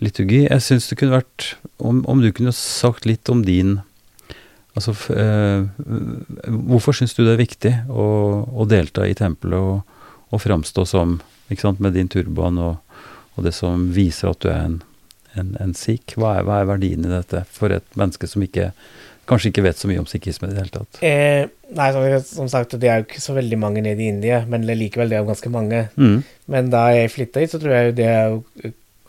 [0.03, 0.43] liturgi.
[0.49, 3.81] Jeg syns det kunne vært om, om du kunne sagt litt om din
[4.73, 5.67] Altså, eh,
[6.49, 8.05] hvorfor syns du det er viktig å,
[8.57, 9.83] å delta i tempelet og,
[10.33, 11.19] og framstå som,
[11.53, 12.79] ikke sant, med din turban og,
[13.37, 14.79] og det som viser at du er en,
[15.39, 16.15] en, en sikh?
[16.19, 18.71] Hva er, hva er verdien i dette for et menneske som ikke,
[19.29, 20.99] kanskje ikke vet så mye om sikhisme i det hele tatt?
[21.05, 24.43] Eh, nei, som, som sagt, det er jo ikke så veldig mange nede i India,
[24.49, 25.85] men likevel, det er jo ganske mange.
[25.95, 26.19] Mm.
[26.53, 28.43] Men da jeg flytta hit, så tror jeg det er jo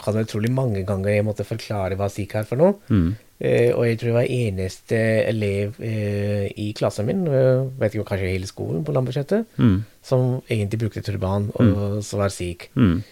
[0.05, 2.75] hadde utrolig mange ganger jeg måtte forklare hva sikh er for noe.
[2.93, 3.13] Mm.
[3.45, 8.07] Eh, og jeg tror jeg var eneste elev eh, i klassen min, eh, vet ikke,
[8.13, 9.79] kanskje hele skolen på landbudsjettet, Mm.
[10.05, 12.69] som egentlig brukte turban og så var sikh.
[12.79, 13.03] Mm.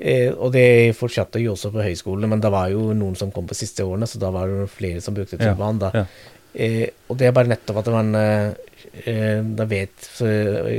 [0.00, 3.46] Eh, og det fortsatte jo også på høyskolene, men det var jo noen som kom
[3.50, 5.78] på siste årene, så da var det flere som brukte turban.
[5.82, 5.90] da.
[5.94, 6.06] ja.
[6.54, 10.08] Eh, og det er bare nettopp at man eh, da vet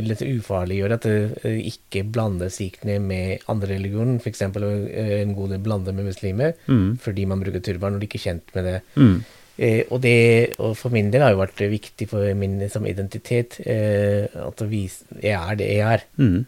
[0.03, 1.13] litt ufarliggjør at det
[1.47, 4.41] eh, ikke blander sikhene med andre religioner, f.eks.
[4.41, 6.97] Eh, en god del blander med muslimer, Mm.
[6.99, 8.75] fordi man bruker turban og de ikke er kjent med det.
[8.97, 9.15] Mm.
[9.61, 13.59] Eh, og det og for min del har jo vært viktig for min som identitet
[13.65, 16.03] eh, at vise jeg er det jeg er.
[16.17, 16.45] Mm.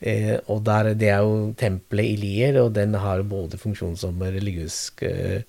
[0.00, 4.18] Eh, og der, det er jo tempelet i Lier, og den har både funksjon som
[4.20, 5.42] religiøsk eh,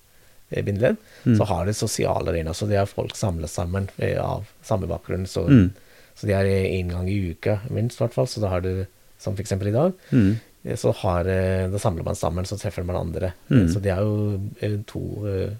[0.62, 0.96] bindeledd.
[1.26, 1.34] Mm.
[1.36, 5.26] Så har det sosiale arenaer, så det er folk samlet sammen eh, av samme bakgrunn.
[5.28, 5.70] Så, Mm.
[6.16, 8.26] så det er én gang i uka minst, i hvert fall.
[8.30, 8.86] Så da har du
[9.18, 9.52] som f.eks.
[9.52, 10.36] i dag, Mm.
[10.64, 13.32] eh, så har, eh, da samler man sammen, så treffer man andre.
[13.50, 13.62] Mm.
[13.66, 15.50] Eh, Så det er jo eh, to eh,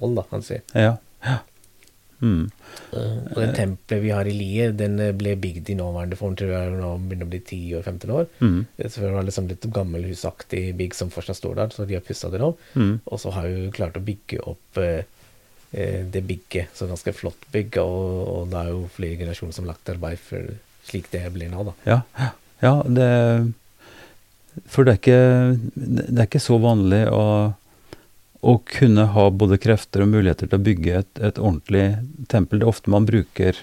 [0.00, 0.58] mål, da, kan du si.
[0.74, 0.96] Ja.
[1.22, 1.38] ja.
[2.22, 2.50] Mm.
[2.94, 6.52] Og det tempelet vi har i Lier, den eh, ble bygd i nåværende form, tror
[6.52, 8.28] jeg nå begynner å bli 10 år, 15 år.
[8.40, 8.60] Mm.
[8.76, 12.04] Eh, Så det var liksom litt gammelhusaktig bygg som fortsatt står der, så de har
[12.06, 12.62] pussa det opp.
[12.78, 12.94] Mm.
[13.04, 15.02] Og så har vi klart å bygge opp eh,
[15.72, 18.06] eh, det bygget, så ganske flott bygg, og,
[18.36, 21.66] og det er jo flere generasjoner som har lagt arbeid for slik det blir nå,
[21.70, 21.76] da.
[21.88, 22.30] Ja, ja.
[22.60, 23.10] ja det
[24.70, 25.22] For det er ikke,
[25.74, 27.24] det er ikke så vanlig å,
[28.44, 31.84] å kunne ha både krefter og muligheter til å bygge et, et ordentlig
[32.28, 32.60] tempel.
[32.60, 33.58] Det er ofte man bruker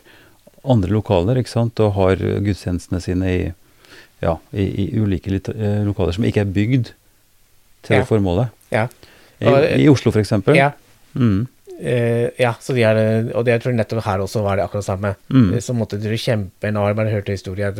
[0.65, 3.41] andre lokaler, ikke sant, og har gudstjenestene sine i,
[4.22, 6.91] ja, i, i ulike eh, lokaler som ikke er bygd
[7.86, 8.02] til Ja.
[8.04, 8.52] det formålet.
[8.74, 8.88] Ja.
[9.41, 10.56] I, Og- I Oslo, for eksempel.
[10.60, 10.72] Ja,
[11.13, 11.41] Mm.
[11.82, 12.98] Uh, ja så de er,
[13.36, 15.10] og det jeg tror nettopp her også var det akkurat samme.
[15.34, 15.48] Mm.
[15.58, 17.74] Eh, Så måtte de kjempe, nå har jeg bare hørt historien.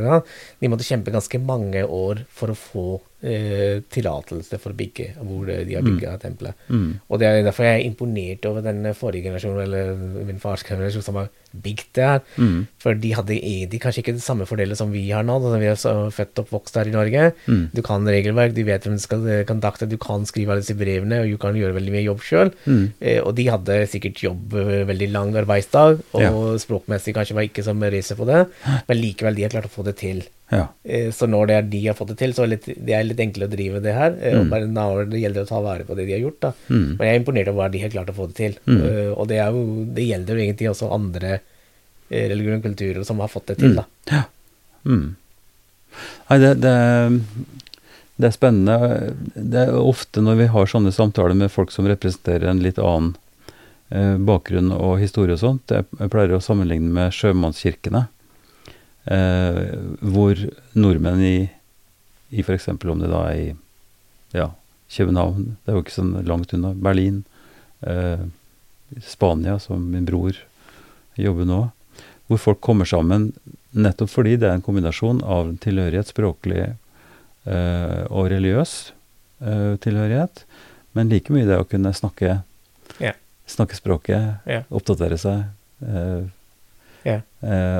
[0.60, 2.86] de måtte kjempe ganske mange år for å få
[3.22, 6.66] eh, tillatelse for å bygge hvor de har bygga tempelet.
[6.70, 6.90] Mm.
[7.08, 11.06] Og det er derfor jeg er imponert over den forrige generasjonen, eller min fars generasjon,
[11.06, 12.22] som har bygd det her.
[12.38, 12.68] Mm.
[12.82, 13.38] For de hadde
[13.72, 16.40] de kanskje ikke det samme fordelet som vi har nå, da vi er så født
[16.40, 17.32] og oppvokst her i Norge.
[17.48, 17.70] Mm.
[17.76, 20.78] Du kan regelverk, du vet hvem du skal eh, kontakte, du kan skrive alle disse
[20.80, 22.54] brevene, og du kan gjøre veldig mye jobb sjøl.
[22.66, 22.84] Mm.
[23.00, 26.32] Eh, og de hadde sikkert jobb, eh, veldig lang arbeidsdag, og Ja.
[26.62, 28.46] språkmessig kanskje var ikke som racer på det,
[28.88, 30.24] men likevel, de har klart å få det til.
[30.52, 30.68] Ja.
[30.84, 32.94] Eh, Så når det er de har fått det til, så er det litt, det
[32.94, 34.12] er litt enklere å drive det her.
[34.12, 34.40] Mm.
[34.42, 36.40] Og bare nå det gjelder å ta vare på det de har gjort.
[36.42, 36.52] da.
[36.70, 36.98] Mm.
[36.98, 38.58] Men jeg er imponert over hva de har klart å få det til.
[38.68, 38.82] Mm.
[38.82, 41.40] Uh, Og det, er jo, det gjelder jo egentlig også andre
[42.12, 43.76] religioner og som har fått det til.
[43.80, 43.86] da.
[44.12, 44.24] Ja.
[44.84, 45.16] Mm.
[46.30, 46.76] Nei, det, det,
[48.16, 48.78] det er spennende.
[49.36, 53.16] Det er ofte når vi har sånne samtaler med folk som representerer en litt annen
[53.90, 58.06] eh, bakgrunn og historie og sånt, jeg pleier å sammenligne med sjømannskirkene.
[59.12, 59.64] Eh,
[60.14, 60.46] hvor
[60.78, 61.38] nordmenn i,
[62.30, 62.70] i f.eks.
[62.70, 63.50] om det da er i
[64.38, 64.52] ja,
[64.94, 67.24] København, det er jo ikke sånn langt unna, Berlin,
[67.82, 68.28] eh,
[69.02, 70.38] Spania, som min bror
[71.20, 71.62] jobber nå,
[72.32, 73.32] hvor folk kommer sammen
[73.76, 78.76] nettopp fordi det er en kombinasjon av tilhørighet, språklig eh, og religiøs
[79.44, 80.46] eh, tilhørighet,
[80.96, 82.38] men like mye det å kunne snakke,
[83.00, 83.18] yeah.
[83.52, 84.64] snakke språket, yeah.
[84.72, 85.44] oppdatere seg,
[85.84, 86.24] eh,
[87.04, 87.24] yeah.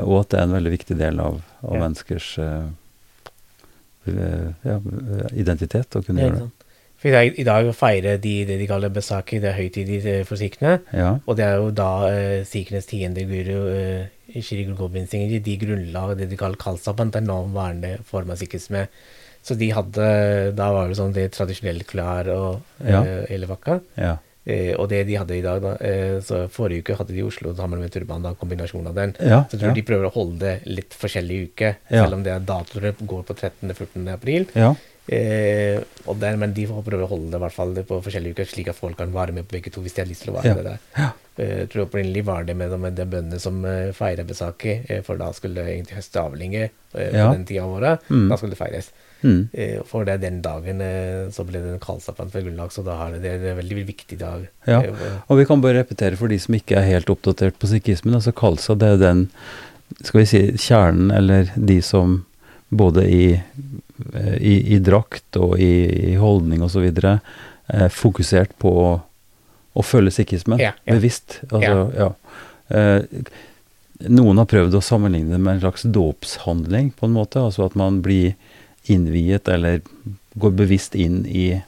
[0.04, 2.34] og at det er en veldig viktig del av, av menneskers
[4.02, 4.78] ja,
[5.38, 6.61] identitet å kunne gjøre det.
[7.02, 10.76] For i dag, feirer de det de kaller besaki, det er høytid eh, for sikhene.
[10.94, 11.16] Ja.
[11.26, 15.56] Og det er jo da eh, sikhenes tiende guru, eh, Shri Guru Gobind Singh de
[15.60, 18.86] grunnla det de kaller kalsapan, er nåværende form av sikhisme.
[19.42, 23.02] Så de hadde Da var det sånn det tradisjonelle klær og Ja.
[23.02, 23.82] eh, hele pakka.
[23.98, 24.18] ja.
[24.46, 27.54] Eh, og det de hadde i dag, da eh, Så forrige uke hadde de Oslo
[27.54, 29.16] sammen med turban, da, kombinasjonen av den.
[29.20, 29.74] Ja, Så jeg tror ja.
[29.74, 32.04] de prøver å holde det litt forskjellig uke, Ja.
[32.06, 34.08] selv om det er datoer går på 13.-14.
[34.14, 34.48] april.
[35.10, 38.36] Eh, og der, men de får prøve å holde det i hvert fall på forskjellige
[38.38, 40.32] uker, slik at folk kan være med på begge to hvis de har lyst til
[40.34, 40.56] å være Ja.
[40.56, 40.80] med der.
[40.98, 41.10] Ja.
[41.42, 45.18] Eh, tror opprinnelig var det med, med de bøndene som eh, feira besaket, eh, for
[45.18, 47.30] da skulle egentlig høste avlinger eh, Ja.
[47.30, 48.00] på den tida av året.
[48.10, 48.30] Mm.
[48.30, 48.92] Da skulle det feires.
[49.24, 49.50] Mm.
[49.54, 52.84] Eh, for det er den dagen eh, så ble det en kaldsapan for grunnlag, så
[52.86, 54.48] da har det, det er en veldig viktig dag.
[54.68, 54.82] Ja.
[54.82, 58.14] Eh, og- vi kan bare repetere for de som ikke er helt oppdatert på sikhismen.
[58.16, 59.30] altså kalsa, det er den
[60.04, 62.26] skal vi si, kjernen, eller de som
[62.72, 63.42] både i,
[64.38, 65.74] i, i drakt og i,
[66.12, 66.88] i holdning osv.
[66.92, 68.90] Eh, fokusert på å,
[69.74, 70.62] å følge sikkerhetsmenn.
[70.64, 70.98] Ja, ja.
[70.98, 71.40] bevisst.
[71.50, 72.10] Altså, ja.
[72.72, 73.32] Eh,
[74.12, 77.42] noen har prøvd å sammenligne det med en slags dåpshandling, på en måte.
[77.44, 78.34] Altså at man blir
[78.90, 79.82] innviet eller
[80.42, 81.62] går bevisst inn i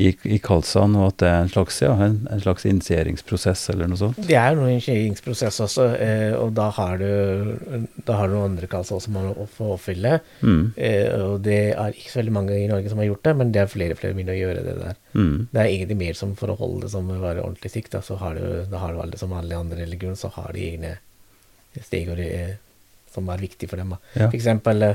[0.00, 3.90] i, i Kalsan, og at det er en slags, ja, en, en slags initieringsprosess eller
[3.90, 4.20] noe sånt.
[4.24, 8.54] Det er jo noen initieringsprosess også, eh, og da har du, da har du noen
[8.54, 10.14] andre kalser også man må få oppfylle.
[10.40, 13.34] Mm, Eh, og det er ikke så veldig mange i Norge som har gjort det,
[13.36, 14.96] men det er flere og flere begynner å gjøre det der.
[15.12, 17.92] mm, Det er egentlig mer som for å holde det som å være ordentlig sikt,
[17.92, 20.64] da, så har du, da har du alle som alle andre religioner, så har de
[20.72, 20.94] egne
[21.82, 22.56] steg og, eh,
[23.12, 23.92] som er viktig for dem.
[23.92, 24.00] Da.
[24.16, 24.30] Ja.
[24.30, 24.94] For eksempel, eh,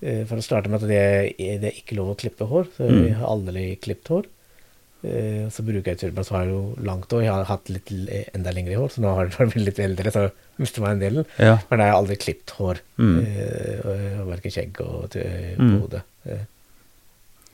[0.00, 2.88] for å starte med at det er, det er ikke lov å klippe hår, så
[2.90, 3.04] Mm.
[3.08, 4.24] jeg har aldri klippet hår.
[5.06, 7.22] Eh, Så bruker jeg turban, så har jeg jo langt hår.
[7.22, 7.90] Jeg har hatt litt
[8.34, 11.24] enda lengre hår, så nå har jeg blitt litt eldre, så mister man en del.
[11.38, 12.80] ja, Men jeg har aldri klippet hår.
[12.98, 13.18] Mm.
[13.20, 15.80] Eh, Verken skjegg og på Mm.
[15.80, 16.02] hodet.
[16.26, 16.44] Eh,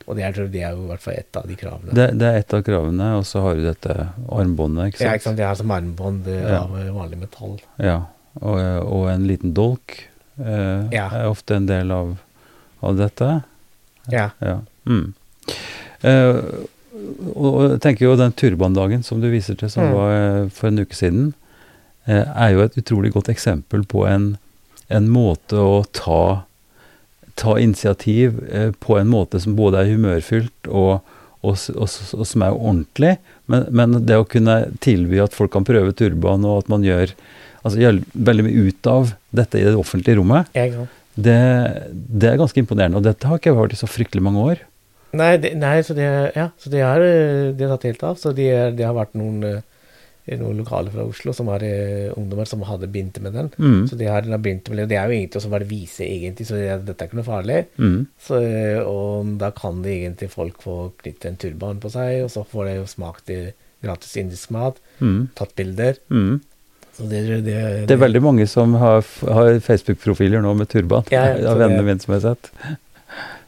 [0.05, 1.93] Og det er, det er jo i hvert fall ett av de kravene.
[1.95, 3.93] det, det er et av kravene, og så har du dette
[4.27, 5.07] armbåndet, ikke sant?
[5.07, 5.37] Ja, ikke sant?
[5.39, 6.57] Jeg har som armbånd eh, Ja.
[6.63, 7.59] av eh, vanlig metall.
[7.79, 8.01] Ja,
[8.41, 10.09] og, og en liten dolk
[10.43, 11.07] eh, Ja.
[11.07, 12.17] er ofte en del av,
[12.83, 13.31] av dette.
[14.11, 14.29] Ja.
[14.43, 14.59] Ja.
[14.89, 15.13] Mm.
[16.03, 16.39] Eh,
[17.33, 19.93] og og tenker jo den turbandagen som du viser til, som Mm.
[19.95, 21.33] var eh, for en uke siden,
[22.07, 24.37] eh, er jo et utrolig godt eksempel på en,
[24.89, 26.43] en måte å ta
[27.35, 30.99] ta initiativ eh, på en måte som både er humørfylt og,
[31.41, 33.15] og, og, og som er ordentlig.
[33.49, 37.09] Men, men det å kunne tilby at folk kan prøve turban, og at man gjør,
[37.63, 40.45] altså, gjør veldig mye ut av dette i det offentlige rommet.
[41.15, 41.39] Det,
[41.91, 42.97] det er ganske imponerende.
[42.99, 44.63] Og dette har ikke vært i så fryktelig mange år.
[45.13, 48.17] Nei, det, nei, så det, ja, så det har de har tatt helt av.
[48.17, 48.49] Så det,
[48.79, 52.89] de har vært noen, eh, noen lokaler fra Oslo som har eh, ungdommer som hadde
[52.89, 53.51] begynt med den.
[53.61, 53.83] Mm.
[53.91, 54.87] Så de har, de har begynt med det.
[54.89, 57.59] Det er jo egentlig også bare vise, egentlig, så det, dette er ikke noe farlig.
[57.77, 57.99] Mm.
[58.25, 62.33] Så, eh, og da kan det egentlig folk få knyttet en turban på seg, og
[62.33, 63.29] så får de jo smakt
[63.83, 65.27] gratis indisk mat, Mm.
[65.35, 65.97] tatt bilder.
[66.09, 66.41] Mm.
[66.93, 67.57] Så det, det,
[67.89, 69.01] Det er veldig mange som har,
[69.33, 71.05] har Facebook-profiler nå med turban.
[71.13, 72.51] Ja, av vennene mine som jeg har sett.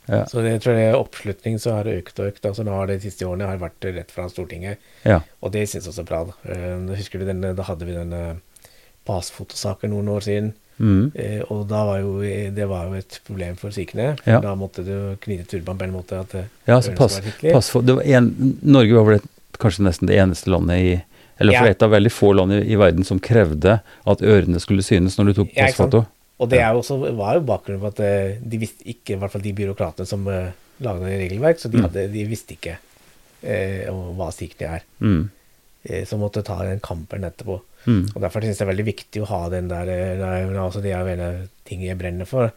[0.06, 0.20] Ja.
[0.30, 2.44] Så det, tror jeg oppslutning så har det økt og økt.
[2.46, 4.78] Altså nå har det de siste årene har vært rett fra Stortinget.
[5.02, 5.24] Ja.
[5.42, 6.20] Og det syns også bra.
[6.28, 6.36] Da.
[6.54, 8.20] Eh, Husker du denne, da hadde vi denne
[9.10, 10.52] passfotosaken noen år siden.
[10.78, 11.12] Mm.
[11.16, 14.12] Eh, og da var jo det var jo et problem for sikene.
[14.28, 14.42] Ja.
[14.44, 17.98] Da måtte du knytte turban på en måte at Ja, altså pass, pass for, det
[17.98, 18.30] var en,
[18.62, 19.28] Norge var vel
[19.58, 20.96] kanskje nesten det eneste landet i
[21.40, 21.72] Eller for Ja.
[21.76, 25.26] et av veldig få land i, i verden som krevde at ørene skulle synes når
[25.26, 26.06] du tok Ja, passfoto.
[26.40, 29.32] Og det jo også, var jo bakgrunnen for at eh, de visste ikke, i hvert
[29.32, 30.52] fall de byråkratene som uh,
[30.84, 31.84] lagde regelverk, så de, Mm.
[31.88, 32.78] hadde, de visste ikke
[33.44, 34.84] uh, hva sikene er.
[35.00, 35.30] Mm.
[35.90, 37.60] Uh, så måtte ta den kampen etterpå.
[37.86, 38.02] Mm.
[38.16, 40.82] Og Derfor synes jeg det er veldig viktig å ha den der uh, det altså
[40.82, 41.36] Det er jo en av
[41.70, 42.52] tingene jeg brenner for.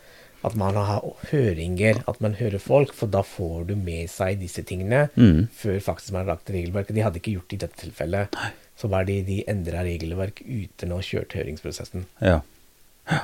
[0.47, 4.63] At man har høringer, at man hører folk, for da får du med seg disse
[4.63, 5.49] tingene Mm.
[5.55, 6.95] før faktisk man har lagt regelverket.
[6.95, 8.29] De hadde ikke gjort det i dette tilfellet.
[8.79, 12.05] Så var de, de endra regelverk uten å ha kjørt høringsprosessen.
[12.23, 12.41] Ja.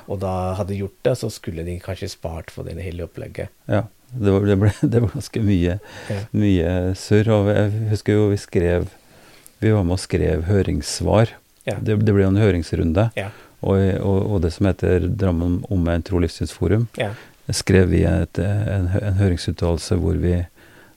[0.08, 3.52] Og da hadde de gjort det, så skulle de kanskje spart for det hele opplegget.
[3.70, 3.84] ja.
[4.14, 5.72] Det, var, det, ble, det ble, ganske mye,
[6.10, 6.18] Ja.
[6.38, 7.30] mye surr.
[7.34, 8.84] Og jeg husker jo vi skrev
[9.58, 11.32] Vi var med og skrev høringssvar.
[11.66, 11.78] Ja.
[11.82, 13.08] Det, det ble jo en høringsrunde.
[13.18, 13.30] Ja.
[13.64, 17.10] Og, og, og det som heter Drammen Omegn Tro og Livssynsforum, Ja.
[17.50, 20.36] skrev vi et, en, en høringsuttalelse hvor vi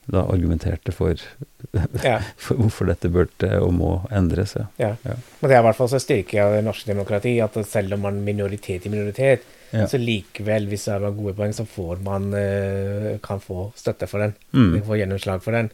[0.08, 1.14] da argumenterte for,
[2.04, 2.18] Ja.
[2.40, 4.54] for hvorfor dette burde og må endres.
[4.56, 4.66] Ja.
[4.80, 4.90] ja.
[5.04, 5.14] Ja.
[5.40, 8.06] Men det er i hvert fall så styrke av det norske demokrati at selv om
[8.08, 9.84] man er minoritet i minoritet, Ja.
[9.84, 14.18] så likevel, hvis det er gode poeng, så får man kan kan få støtte for
[14.24, 14.32] den.
[14.56, 14.70] Mm.
[14.78, 15.68] Man får gjennomslag for den.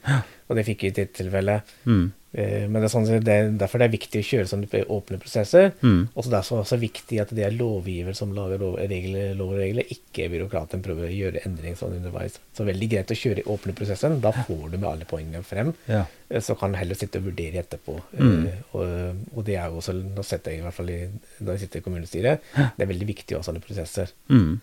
[0.48, 1.74] Og det fikk vi i dette tilfellet.
[1.88, 2.04] Mm.
[2.35, 5.18] Eh, men det er sånn, det er derfor det er viktig å kjøre sånne åpne
[5.22, 5.70] prosesser.
[5.87, 6.00] Mm.
[6.12, 9.37] Og så derfor er det også viktig at det er lovgiver som lager lov, regler,
[9.38, 12.40] lov og regler, ikke byråkraten prøver å gjøre endringer sånn underveis.
[12.59, 14.18] Så veldig greit å kjøre i åpne prosesser.
[14.20, 15.72] Da får du med alle poengene frem.
[15.88, 16.02] Ja.
[16.28, 17.96] Eh, Så kan du heller sitte og vurdere etterpå.
[18.18, 18.46] Mm.
[18.50, 21.00] Eh, og, og det er jo også, nå setter jeg i hvert fall i,
[21.38, 24.12] når jeg sitter i kommunestyret, det er veldig viktig å ha sånne prosesser.
[24.28, 24.59] Mm.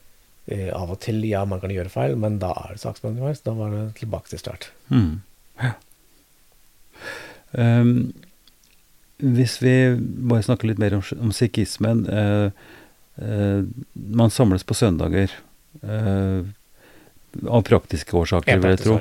[0.75, 3.43] Av og til, ja, man kan gjøre feil, men da er det saksbehandling underveis.
[3.45, 4.71] Da var det tilbake til start.
[4.91, 5.21] Mm.
[7.51, 8.11] Um,
[9.21, 12.47] hvis vi bare snakker litt mer om, om sikhismen eh,
[13.21, 13.59] eh,
[13.93, 15.33] Man samles på søndager
[15.83, 16.41] eh,
[17.47, 18.97] av praktiske årsaker, vil jeg tro.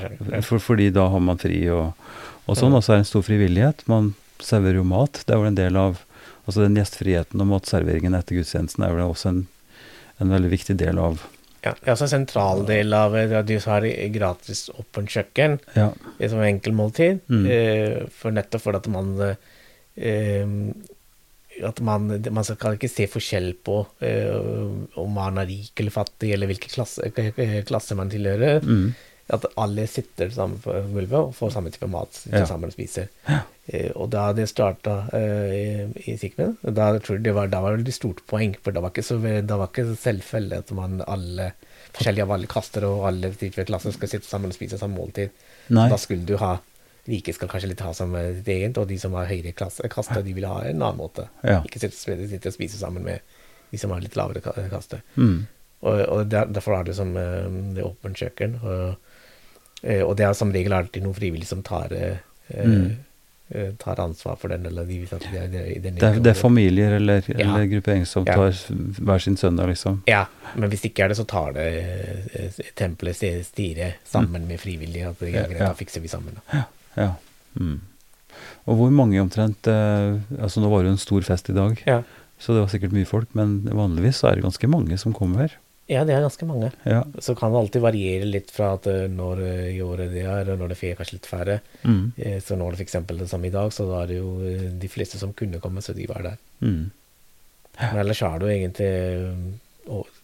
[0.46, 1.96] For, fordi da har man fri og,
[2.44, 2.76] og sånn.
[2.76, 3.82] Og så er det en stor frivillighet.
[3.90, 5.24] Man serverer jo mat.
[5.26, 6.04] Det er jo en del av
[6.48, 9.42] Altså den gjestfriheten og matserveringen etter gudstjenesten er vel også en,
[10.24, 11.20] en veldig viktig del av
[11.60, 15.58] Ja, er en sentral del av at du har gratis åpent kjøkken.
[15.76, 15.90] Ja.
[16.22, 17.20] Som enkeltmåltid.
[17.28, 17.44] Mm.
[17.52, 20.54] Eh, for nettopp for at man eh,
[21.66, 24.32] At man, man skal ikke se forskjell på eh,
[25.02, 27.10] om man er rik eller fattig, eller hvilken klasse,
[27.68, 28.64] klasse man tilhører.
[28.64, 28.94] Mm.
[29.30, 32.38] At alle sitter sammen på gulvet og får samme type mat Ja.
[32.40, 33.08] til sammen og spiser.
[33.70, 35.66] Eh, og da det starta eh, i,
[36.10, 38.56] i Sikmen, da tror jeg det var, da var det veldig stort poeng.
[38.64, 41.52] For det var ikke så da var ikke selvfølgelig at man alle
[41.94, 45.30] forskjellige av alle kaster og alle typer klasser skal sitte sammen og spise samme måltid.
[45.70, 45.86] Nei.
[45.90, 46.56] Da skulle du ha
[47.10, 50.20] Rike skal kanskje litt ha som sitt eget, og de som har høyere klasse, kaste,
[50.22, 51.24] de vil ha en annen måte.
[51.42, 51.62] Ja.
[51.64, 51.96] Ikke sitte,
[52.28, 53.22] sitte og spise sammen med
[53.72, 55.00] de som har litt lavere ka- kaste.
[55.16, 55.46] Mm.
[55.80, 58.58] Og, og der, derfor er det som eh, det åpne åpent kjøkken.
[58.60, 59.09] Og,
[60.02, 62.16] og det er som regel alltid noen frivillige som tar, eh,
[62.50, 62.96] Mm.
[63.54, 65.94] eh, tar ansvar for den, eller de vet at de er, de er i den
[65.94, 67.38] Det, er, det er familier eller, Ja.
[67.46, 68.34] eller grupperinger som Ja.
[68.34, 68.50] tar
[69.00, 70.02] hver sin søndag, liksom.
[70.06, 71.66] Ja, men hvis det ikke er det, så tar det
[72.34, 75.08] eh, tempelet st- styret sammen med frivillige.
[75.08, 75.38] At det Mm.
[75.44, 76.34] Er greit, da fikser vi sammen.
[76.52, 76.64] Da.
[76.96, 77.14] Ja.
[77.58, 77.80] Mm.
[78.66, 81.76] Og hvor mange omtrent eh, Altså nå var det jo en stor fest i dag,
[82.38, 85.50] så det var sikkert mye folk, men vanligvis så er det ganske mange som kommer.
[85.90, 86.68] Ja, det er ganske mange.
[86.86, 87.00] Ja.
[87.18, 90.52] Så kan det alltid variere litt fra at eh, når eh, i året det er,
[90.54, 91.58] og når det er kanskje litt færre.
[91.82, 92.12] Mm.
[92.16, 92.96] Eh, Så når det f.eks.
[93.10, 94.30] det samme i dag, så da er det jo
[94.84, 96.38] de fleste som kunne komme, så de var der.
[96.62, 96.90] Mm.
[97.80, 98.92] Men ellers er det jo egentlig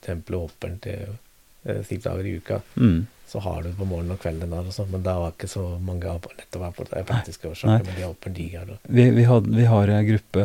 [0.06, 0.86] tempelet åpent
[1.88, 2.60] syv dager i uka.
[2.76, 3.06] Mm.
[3.26, 6.06] Så har du på morgenen og kvelden der også, men da var ikke så mange
[6.06, 7.82] av nettopp her på- er praktiske årsaker.
[7.88, 8.68] Men de er åpne de her.
[8.86, 10.44] Vi, vi, had, vi har en gruppe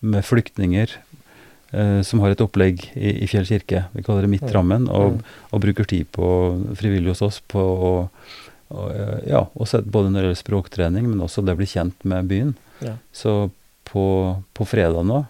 [0.00, 0.94] med flyktninger
[2.04, 3.86] som har et opplegg i, i Fjell kirke.
[3.94, 6.26] Vi kaller det midtrammen, og, og bruker tid på
[6.76, 7.92] frivillig hos oss på å
[8.72, 11.68] og, eh, ja, og sett både når det gjelder språktrening, men også det å bli
[11.68, 12.54] kjent med byen.
[12.84, 12.96] Ja.
[13.12, 13.50] Så
[13.88, 14.04] på,
[14.56, 15.24] på fredag nå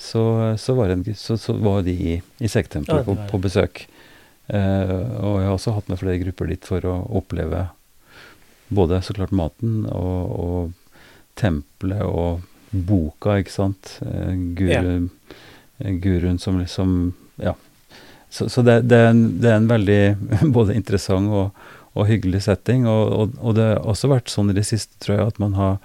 [0.00, 0.22] så,
[0.60, 3.82] så, var, en, så, så var de i, i Ja, Sekktempelet det på, på besøk.
[4.48, 7.66] Eh, og jeg har også hatt med flere grupper dit for å oppleve
[8.70, 13.96] både så klart maten og, og tempelet og boka, ikke sant.
[14.06, 15.08] Eh, guru, eh,
[15.80, 17.54] Guruen som liksom Ja.
[18.30, 20.02] Så, så det, det, er en, det er en veldig
[20.56, 21.62] både interessant og,
[21.98, 22.84] og hyggelig setting.
[22.86, 25.56] Og, og, og det har også vært sånn i det siste, tror jeg, at man
[25.58, 25.80] har,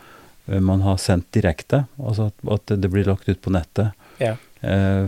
[0.45, 1.87] eh, man har sendt direkte.
[1.97, 3.97] Altså at, at det blir lagt ut på nettet.
[4.21, 4.35] Ja.
[4.65, 5.05] Eh,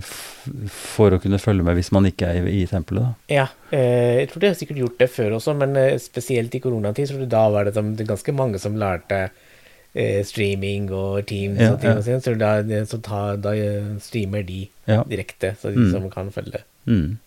[0.70, 3.34] for å kunne følge med hvis man ikke er i, i tempelet, da.
[3.34, 6.62] Ja, eh, jeg tror de har sikkert gjort det før også, men eh, spesielt i
[6.64, 9.44] koronatid, så da var det, ganske mange som lærte eh,
[10.24, 11.98] streaming og Teams Ja, og ting ja.
[11.98, 12.52] og sånn, så da,
[12.86, 15.04] så ta, da eh, streamer de Ja.
[15.04, 15.92] direkte, så de Mm.
[15.92, 16.62] som kan følge.
[16.88, 17.18] Mm.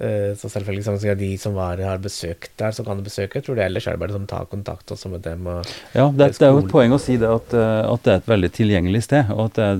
[0.00, 3.42] Eh, så selvfølgelig, som sier, de som var, har besøkt der, så kan besøke.
[3.44, 5.44] Tror det ellers er det bare som tar kontakt også med dem.
[5.50, 8.12] Og, Ja, det, det er jo et poeng å si det at, eh, at det
[8.14, 9.76] er et veldig tilgjengelig sted, og at det er,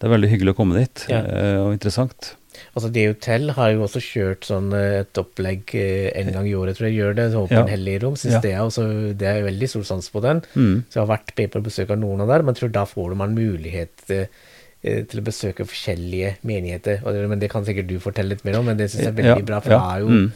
[0.00, 1.20] det er veldig hyggelig å komme dit, Ja.
[1.22, 2.34] eh, og interessant.
[2.74, 6.54] Altså, det hotell har jo også kjørt sånn eh, et opplegg eh, en gang i
[6.58, 7.30] året, tror jeg gjør det.
[7.32, 7.66] så Åpen Ja.
[7.72, 8.16] hellig rom.
[8.20, 8.40] Synes Ja.
[8.44, 10.42] det, er også, det er veldig stor sans på den.
[10.54, 10.84] Mm.
[10.88, 13.16] Så jeg har vært på besøk av noen av der, men jeg tror da får
[13.16, 14.26] man mulighet eh,
[14.82, 17.02] til å besøke forskjellige menigheter.
[17.28, 19.42] Men det kan sikkert du fortelle litt mer om, men det syns jeg er veldig
[19.44, 19.60] Ja, bra.
[19.60, 20.30] For ja, det er jo mm.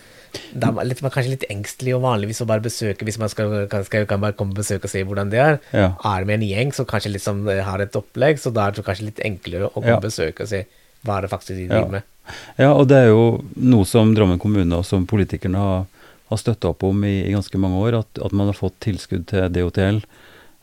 [0.60, 3.18] da er man litt, man er kanskje litt engstelig og vanligvis å bare besøke hvis
[3.22, 5.60] man skal, kan, skal, kan bare komme og besøke og se hvordan det er.
[5.72, 5.92] Ja.
[6.10, 9.08] Er med en gjeng som kanskje liksom har et opplegg, så da er det kanskje
[9.12, 10.64] litt enklere å komme og besøke og se
[11.04, 12.10] hva det faktisk de driver med.
[12.56, 13.24] Ja, og det er jo
[13.60, 15.86] noe som Drammen kommune og som politikerne har,
[16.30, 19.26] har støtta opp om i, i ganske mange år, at, at man har fått tilskudd
[19.30, 20.02] til DOTL,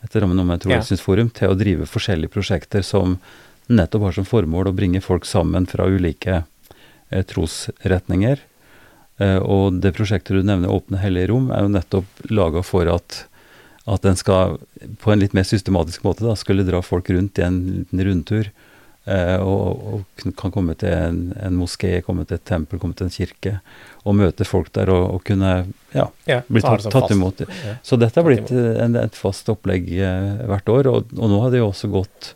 [0.01, 0.79] etter Drammen Omegn Ja.
[0.79, 3.19] Trossynsforum, til å drive forskjellige prosjekter som
[3.71, 8.41] nettopp har som formål å bringe folk sammen fra ulike eh, trosretninger.
[9.21, 13.25] Eh, og det prosjektet du nevner, Åpne hellige rom, er jo nettopp laga for at
[13.89, 14.59] at den skal
[15.01, 18.51] på en litt mer systematisk måte da, skulle dra folk rundt i en liten rundtur.
[19.09, 23.07] Eh, og, og kan komme til en, en moské, komme til et tempel, komme til
[23.07, 23.55] en kirke.
[24.05, 25.53] Og møte folk der og, og kunne
[25.95, 27.41] ja, Ja, bli tatt, tatt imot.
[27.41, 27.77] Ja.
[27.85, 30.91] Så dette har blitt en, et fast opplegg eh, hvert år.
[30.91, 32.33] Og, og nå har det jo også gått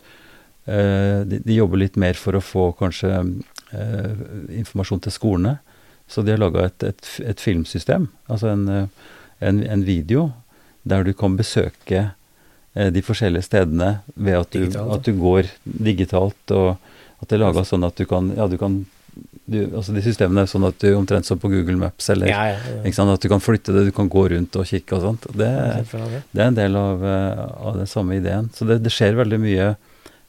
[0.66, 4.26] eh, de, de jobber litt mer for å få kanskje eh,
[4.58, 5.58] informasjon til skolene.
[6.10, 9.06] Så de har laga et, et, et filmsystem, altså en, eh,
[9.42, 10.28] en, en video,
[10.86, 12.10] der du kan besøke
[12.92, 16.76] de forskjellige stedene ved at du, at du går digitalt, og
[17.22, 18.82] at det er laga sånn at du kan Ja, du kan
[19.46, 22.42] du, altså De systemene er sånn at du omtrent som på Google Maps, eller Ja,
[22.52, 25.28] ja, sant, at du kan flytte det, du kan gå rundt og kikke og sånt.
[25.32, 25.48] Det,
[26.34, 28.50] det er en del av, eh, av den samme ideen.
[28.52, 29.68] Så det, det skjer veldig mye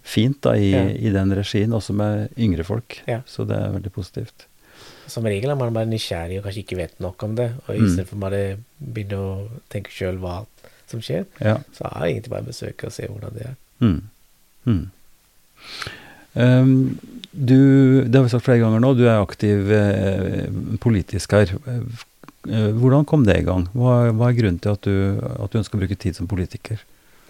[0.08, 0.70] fint da i,
[1.04, 3.02] i den regien, også med yngre folk.
[3.28, 4.46] Så det er veldig positivt.
[5.12, 7.50] Som regel er man bare nysgjerrig og kanskje ikke vet nok om det.
[7.68, 7.84] Og Mm.
[7.90, 8.42] istedenfor bare
[8.80, 9.34] begynne å
[9.74, 10.46] tenke sjøl hva
[10.88, 11.58] som skjer, Ja.
[11.76, 13.56] så er det egentlig bare å besøke og se hvordan det er.
[13.82, 14.02] Mm.
[14.68, 14.84] Mm.
[16.38, 17.00] Um,
[17.34, 20.46] du, det har vi sagt flere ganger nå, du er aktiv eh,
[20.84, 21.52] politisk her.
[22.48, 23.66] Eh, hvordan kom det i gang?
[23.78, 26.82] Hva, hva er grunnen til at du, at du ønsker å bruke tid som politiker?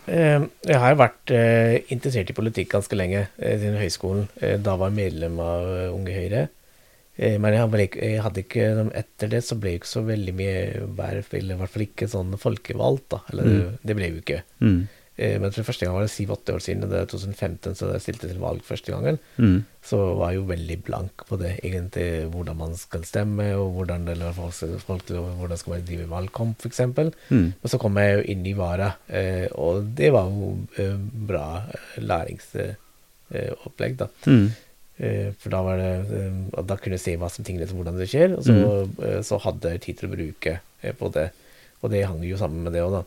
[0.08, 4.28] Eh, Jeg har vært eh, interessert i politikk ganske lenge, eh, siden høyskolen.
[4.64, 6.46] Da var jeg medlem av Unge Høyre.
[7.18, 7.62] Eh, Men jeg
[8.22, 11.70] hadde, ikke, Etter det så ble jeg ikke så veldig mye verv, eller i hvert
[11.74, 13.20] fall ikke sånn folkevalgt, da.
[13.32, 13.78] Eller det, Mm.
[13.84, 14.42] det ble jeg jo ikke.
[14.62, 14.88] Mm.
[15.20, 18.02] Eh, Men for første gang var det syv-åtte år siden, det er 2015, så jeg
[18.02, 19.18] stilte til valg første gangen.
[19.40, 19.64] Mm.
[19.82, 24.08] Så var jeg jo veldig blank på det, egentlig, hvordan man skal stemme, og hvordan,
[24.14, 26.80] eller folk, hvordan skal man drive valgkamp, f.eks.
[27.32, 27.54] Mm.
[27.64, 30.94] Og så kom jeg jo inn i Vara, eh, og det var jo eh,
[31.28, 31.64] bra
[31.98, 34.08] læringsopplegg, da.
[34.28, 34.52] Mm.
[34.98, 38.08] Eh, for da var det eh, Da kunne jeg se hva som tingene hvordan det
[38.10, 39.22] skjer, og så, mm.
[39.28, 41.30] så hadde jeg tid til å bruke eh, på det.
[41.84, 43.04] Og det hang jo sammen med det òg, da.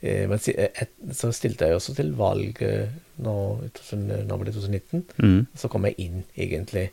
[0.00, 2.88] Eh, men eh, så stilte jeg også til valg eh,
[3.20, 5.04] nå, i 2000, nå var det 2019.
[5.20, 5.40] Mm.
[5.60, 6.88] Så kom jeg inn, egentlig.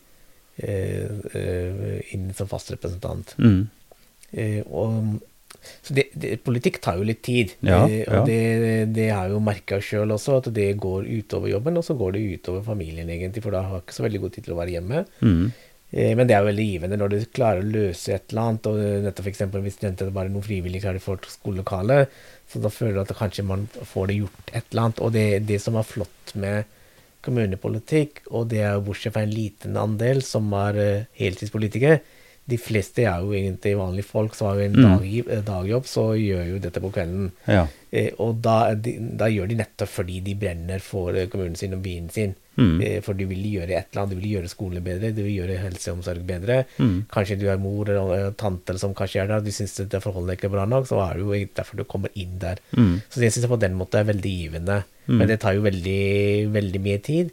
[0.58, 1.08] Eh,
[1.38, 3.36] eh, inn som fast representant.
[3.40, 3.68] Mm.
[4.32, 5.18] Eh, og,
[5.86, 7.54] så det, det, politikk tar jo litt tid.
[7.66, 8.06] Ja, ja.
[8.20, 8.42] og det,
[8.96, 12.18] det har jeg jo merka sjøl også, at det går utover jobben, og så går
[12.18, 14.62] det utover familien, egentlig, for da har jeg ikke så veldig god tid til å
[14.62, 15.04] være hjemme.
[15.22, 15.44] Mm.
[15.92, 18.72] Eh, men det er jo veldig givende når du klarer å løse et eller annet,
[18.72, 22.02] og nettopp for eksempel hvis studenter bare noen frivillige klarer å få skolelokale,
[22.52, 25.04] så da føler du at kanskje man får det gjort et eller annet.
[25.04, 26.74] Og det, det som er flott med
[27.28, 32.00] kommunepolitikk, og det er jo bortsett fra en liten andel som er eh, heltidspolitikere,
[32.48, 34.86] de fleste er jo egentlig vanlige folk som har en Mm.
[34.88, 37.32] dag, dagjobb, så gjør jo dette på kvelden.
[37.48, 37.66] Ja.
[37.92, 41.74] Eh, og da, de, da gjør de nettopp fordi de brenner for eh, kommunen sin
[41.76, 42.36] og byen sin.
[42.58, 42.82] Mm.
[42.82, 45.36] Eh, for du vil gjøre et eller annet, du vil gjøre skolen bedre, du vil
[45.42, 46.62] gjøre helse og omsorg bedre.
[46.80, 46.96] Mm.
[47.14, 50.38] Kanskje du er mor eller eh, tante som kanskje er der, du syns det forholdet
[50.40, 52.64] ikke er bra nok, så er det jo derfor du kommer inn der.
[52.80, 52.96] Mm.
[53.12, 54.80] Så jeg syns på den måten er veldig givende.
[55.08, 55.18] Mm.
[55.20, 56.02] Men det tar jo veldig,
[56.56, 57.30] veldig mye tid.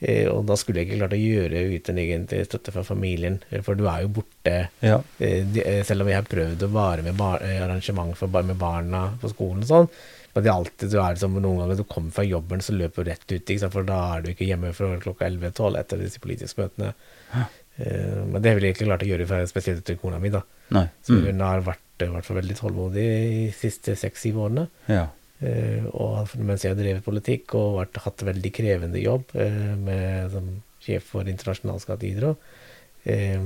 [0.00, 3.62] Eh, og da skulle jeg ikke klart å gjøre uten egentlig støtte fra familien, eh,
[3.66, 4.68] for du er jo borte.
[4.84, 5.00] Ja.
[5.18, 8.56] Eh, eh, selv om jeg har prøvd å være med bar eh, arrangement for, med
[8.60, 9.88] barna på skolen og sånn.
[10.34, 13.02] Men det er alltid du er som noen ganger du kommer fra jobben, så løper
[13.02, 13.72] du rett ut, ikke sant?
[13.74, 16.92] for da er du ikke hjemme fra klokka 11-12 etter disse politiske møtene.
[17.78, 20.44] Eh, men det ville jeg ikke klart å gjøre, for spesielt til kona mi, da.
[20.74, 20.86] Nei.
[21.02, 21.24] Så Mm.
[21.26, 24.68] hun har vært, i hvert fall veldig tålmodig de siste seks-syv årene.
[24.86, 25.06] Ja.
[25.40, 30.48] Eh, og mens jeg drevet politikk og vært, hatt veldig krevende jobb eh, med, som
[30.82, 32.36] sjef for internasjonal skatteidrett.
[33.06, 33.44] Eh,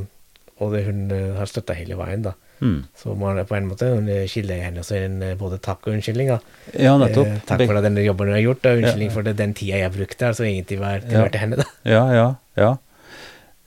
[0.62, 2.32] og det, hun har støtta hele veien, da.
[2.62, 2.84] Mm.
[2.94, 6.28] Så man, på en måte hun skylder jeg henne også en både takk og unnskyldning.
[6.30, 6.38] da.
[6.78, 7.26] ja, nettopp.
[7.26, 9.14] Eh, takk for den jobben hun har gjort, og unnskyldning Ja.
[9.16, 11.26] for det, den tida jeg har brukt der, så egentlig var Ja.
[11.28, 11.66] til henne, da.
[11.84, 12.70] Ja, ja, ja.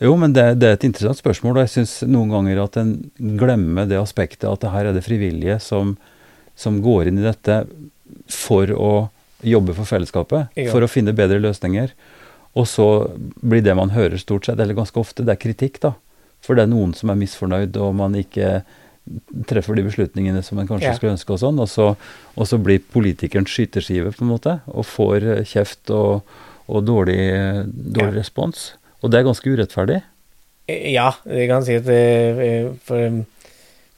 [0.01, 2.95] Jo, men det, det er et interessant spørsmål, og jeg syns noen ganger at en
[3.39, 5.97] glemmer det aspektet at det her er det frivillige som,
[6.55, 7.61] som går inn i dette
[8.29, 9.09] for å
[9.43, 10.71] jobbe for fellesskapet, Ja.
[10.71, 11.91] for å finne bedre løsninger.
[12.55, 13.11] Og så
[13.43, 15.93] blir det man hører stort sett, eller ganske ofte, det er kritikk, da.
[16.41, 18.63] For det er noen som er misfornøyd, og man ikke
[19.45, 20.93] treffer de beslutningene som en kanskje Ja.
[20.97, 21.95] skulle ønske og sånn, og så,
[22.37, 26.23] og så blir politikeren skyteskive, på en måte, og får eh, kjeft og,
[26.67, 28.19] og dårlig, dårlig Ja.
[28.21, 28.73] respons.
[29.03, 30.01] Og det er ganske urettferdig.
[30.67, 33.25] Eh, Ja, jeg kan si at det for,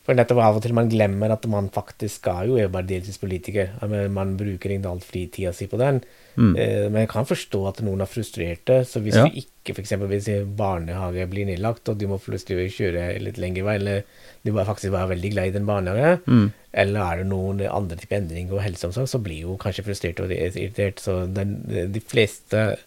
[0.08, 3.74] for nettopp av og til man glemmer at man faktisk skal jo er bare deltidspolitiker.
[4.16, 5.99] Man bruker ikke all fritida si på den.
[6.38, 6.53] Mm.
[6.55, 8.78] Eh, Men jeg kan forstå at noen er frustrerte.
[8.88, 9.26] Så hvis Ja.
[9.28, 9.91] du ikke f.eks.
[10.08, 14.03] hvis barnehage blir nedlagt, og du må plutselig kjøre litt lengre vei, eller
[14.45, 16.51] du bare faktisk er veldig glad i den barnehagen, Mm.
[16.74, 20.30] eller er det noen andre type endringer og helseomsorg, så blir jo kanskje frustrert og
[20.32, 20.99] irritert.
[21.03, 22.78] Så den, de fleste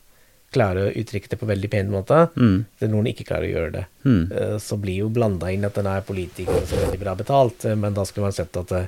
[0.53, 2.31] klarer å uttrykke det på veldig pen måte.
[2.35, 2.65] Mm.
[2.81, 3.85] Det er noen ikke klarer å gjøre det.
[4.05, 4.33] Mm.
[4.33, 7.65] Eh, Så blir jo blanda inn at den er politiker som er veldig bra betalt,
[7.69, 8.87] eh, men da skulle man sett at eh,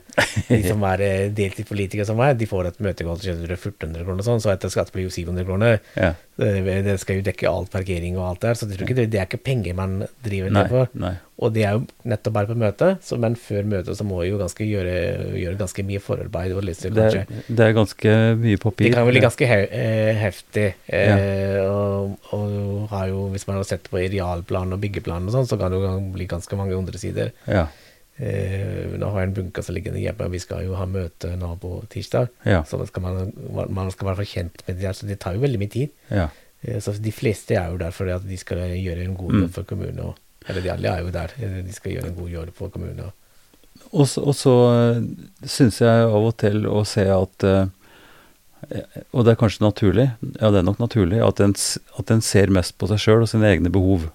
[0.49, 1.05] de som er
[1.37, 4.93] deltidspolitikere som meg, de får et møtegård til 1400 kroner og sånn, så etter skatt
[4.95, 5.81] blir jo 700 kroner.
[5.99, 6.15] Ja.
[6.43, 9.29] Det skal jo dekke alt parkering og alt der, så det, ikke det, det er
[9.29, 10.89] ikke penger man driver ned for.
[11.43, 14.39] Og det er jo nettopp bare på møte, så, men før møtet så må jo
[14.41, 14.95] ganske gjøre,
[15.41, 18.87] gjøre ganske mye forarbeid og lese Det, er, det er ganske mye papir.
[18.89, 19.59] Det kan bli ganske he
[20.23, 20.67] heftig, heftig.
[20.87, 25.49] Eh, og, og har jo, hvis man har sett på idealplan og byggeplan og sånn,
[25.51, 27.33] så kan det jo bli ganske mange hundre sider.
[27.47, 27.67] Ja.
[28.23, 31.31] Eh, nå har jeg en bunke som ligger hjemme, vi skal jo ha møte
[31.61, 32.29] på tirsdag.
[32.47, 32.63] Ja.
[32.65, 33.33] Så skal man,
[33.73, 35.91] man skal være kjent med det så det tar jo veldig mye tid.
[36.11, 36.29] ja.
[36.63, 39.41] Eh, så de fleste er jo der fordi at de skal gjøre en god Mm.
[39.43, 39.99] jobb for kommunen.
[40.01, 40.15] Og,
[40.47, 43.01] eller de alle er jo der, eh, de skal gjøre en god jobb for kommunen.
[43.01, 43.13] Og,
[43.93, 44.53] Og så, og så
[45.45, 47.67] syns jeg av og til å se at eh,
[49.13, 50.05] Og det er kanskje naturlig,
[50.41, 51.53] ja det er nok naturlig, at en,
[51.99, 54.07] at en ser mest på seg sjøl og sine egne behov.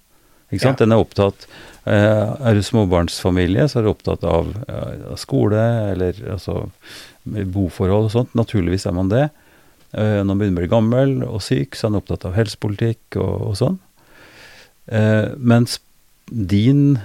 [0.51, 0.79] Ikke sant?
[0.79, 1.47] Den er opptatt
[1.89, 6.69] eh, Er du småbarnsfamilie, så er du opptatt av eh, skole eller altså
[7.27, 8.37] boforhold og sånt.
[8.37, 9.25] Naturligvis er man det.
[9.91, 13.19] Eh, når man begynner å bli gammel og syk, så er man opptatt av helsepolitikk
[13.19, 13.77] og, og sånn.
[14.87, 15.81] Mens
[16.31, 16.95] din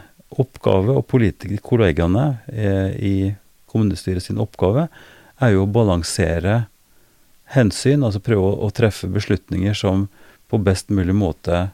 [0.41, 3.35] oppgave og eh, i
[3.67, 4.89] kommunestyret sin oppgave
[5.43, 6.67] er jo å balansere
[7.53, 10.09] hensyn, altså prøve å, å treffe beslutninger som
[10.49, 11.71] på best mulig måte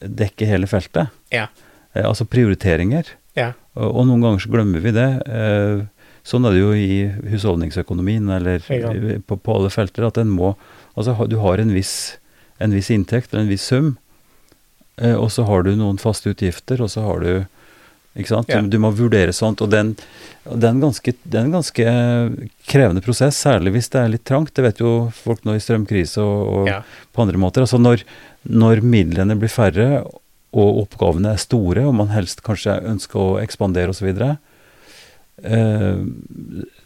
[0.00, 1.14] dekker hele feltet.
[1.32, 1.48] ja.
[1.96, 3.08] Eh, altså prioriteringer.
[3.36, 3.52] Ja.
[3.76, 5.08] Og, noen ganger så glemmer vi det.
[5.28, 5.84] Eh,
[6.26, 8.64] sånn er det jo i husholdningsøkonomien eller
[9.26, 10.56] på, på alle felter, at en må
[10.96, 12.16] Altså du har en viss,
[12.56, 13.90] en viss inntekt eller en viss sum,
[14.96, 17.32] eh, og så har du noen faste utgifter, og så har du
[18.16, 18.48] ikke sant?
[18.52, 18.62] Ja.
[18.64, 19.94] Du, må vurdere sånt, og den,
[20.46, 21.86] det, er en ganske,
[22.70, 24.54] krevende prosess, særlig hvis det er litt trangt.
[24.56, 26.80] Det vet jo folk nå i strømkrise og, og Ja.
[27.12, 27.66] på andre måter.
[27.66, 28.06] Altså når,
[28.48, 30.04] når midlene blir færre
[30.56, 34.30] og oppgavene er store, og man helst kanskje ønsker å ekspandere osv., så,
[35.44, 36.00] eh,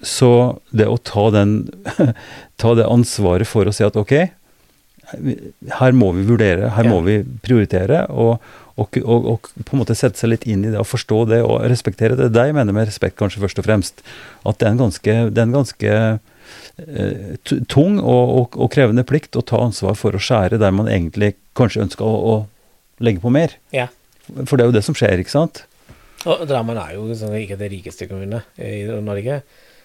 [0.02, 0.32] så
[0.74, 1.54] det å ta, den,
[2.60, 4.16] ta det ansvaret for å si at ok,
[5.78, 6.90] her må vi vurdere, her Ja.
[6.90, 8.40] må vi prioritere, og,
[8.80, 11.40] og, og, og på en måte sette seg litt inn i det og forstå det
[11.44, 12.30] og respektere det.
[12.30, 14.02] Det er det jeg mener med respekt, kanskje først og fremst.
[14.48, 15.94] At det er en ganske, er en ganske
[16.88, 21.34] eh, tung og, og, krevende plikt å ta ansvar for å skjære der man egentlig
[21.58, 23.56] kanskje ønsker å, å legge på mer.
[23.76, 23.88] ja.
[24.46, 25.64] For det er jo det som skjer, ikke sant?
[26.28, 29.40] Og Drammen er jo sånn, ikke det rikeste kommunene i Norge.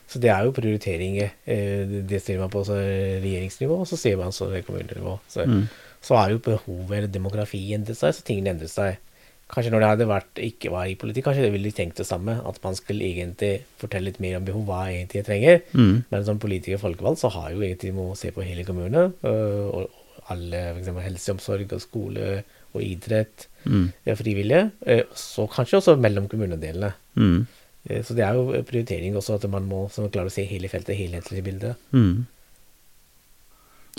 [0.05, 1.31] Så det er jo prioriteringer.
[1.49, 5.15] Eh, Det stiller man på så regjeringsnivå, og så ser man så det kommunenivå.
[5.31, 5.63] Så, Mm.
[6.05, 9.01] Så er jo behovet eller demografi endret seg, så tingene endrer seg.
[9.45, 12.07] Kanskje når det hadde vært ikke var i politikk, kanskje det ville de tenkt det
[12.09, 12.33] samme.
[12.49, 15.59] At man skulle egentlig fortelle litt mer om behov, hva egentlig jeg trenger.
[15.77, 15.99] Mm.
[16.09, 19.13] Men som politiker og folkevalgt så har jo egentlig må se på hele kommunen.
[19.21, 20.01] øh, Og
[20.33, 20.89] alle f.eks.
[21.05, 22.43] helseomsorg og skole
[22.73, 23.47] og idrett.
[23.65, 23.91] Mm.
[24.07, 24.71] øh, Frivillige.
[24.87, 26.93] øh, Så kanskje også mellom kommunedelene.
[27.13, 27.45] Mm.
[27.89, 30.97] Eh, Så det er jo prioritering også, at man må klarer å se hele feltet,
[30.97, 31.75] helhetlig bilde.
[31.91, 32.25] Mm.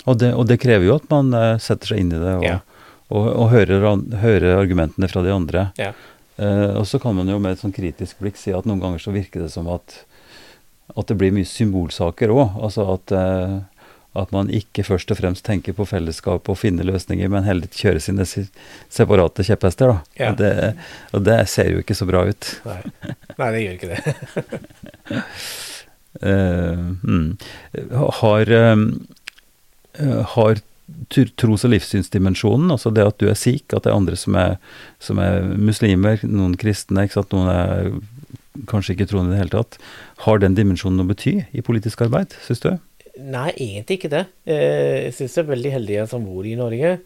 [0.05, 2.43] Og, det, og det krever jo at man eh, setter seg inn i det og,
[2.45, 2.59] Ja.
[3.09, 3.87] og, og hører,
[4.21, 5.65] hører argumentene fra de andre.
[5.79, 5.93] Ja.
[6.37, 9.01] Uh, og så kan man jo med et sånn kritisk blikk si at noen ganger
[9.01, 9.95] så virker det som at,
[10.93, 12.59] at det blir mye symbolsaker òg.
[12.61, 13.55] Altså at, uh,
[14.21, 17.97] at man ikke først og fremst tenker på fellesskap og finne løsninger, men heller kjører
[18.05, 18.45] sine si-
[18.93, 19.95] separate kjepphester.
[19.95, 19.97] da.
[20.21, 20.29] Ja.
[20.29, 20.53] Og, det,
[21.17, 22.51] og det ser jo ikke så bra ut.
[22.69, 22.79] Nei.
[23.41, 23.99] Nei, det gjør ikke det.
[26.21, 27.37] uh, mm.
[28.21, 28.75] Har, eh,
[30.33, 30.61] har
[31.11, 34.57] tros- og livssynsdimensjonen, altså det at du er sikh, at det er andre som er,
[35.03, 37.91] som er muslimer, noen kristne, noen er
[38.71, 39.77] kanskje ikke troende i det hele tatt,
[40.25, 42.71] har den dimensjonen å bety i politisk arbeid, syns du?
[43.17, 44.25] Nei, egentlig ikke det.
[44.45, 46.99] Eh, Jeg syns jeg er veldig heldig som bor i Norge.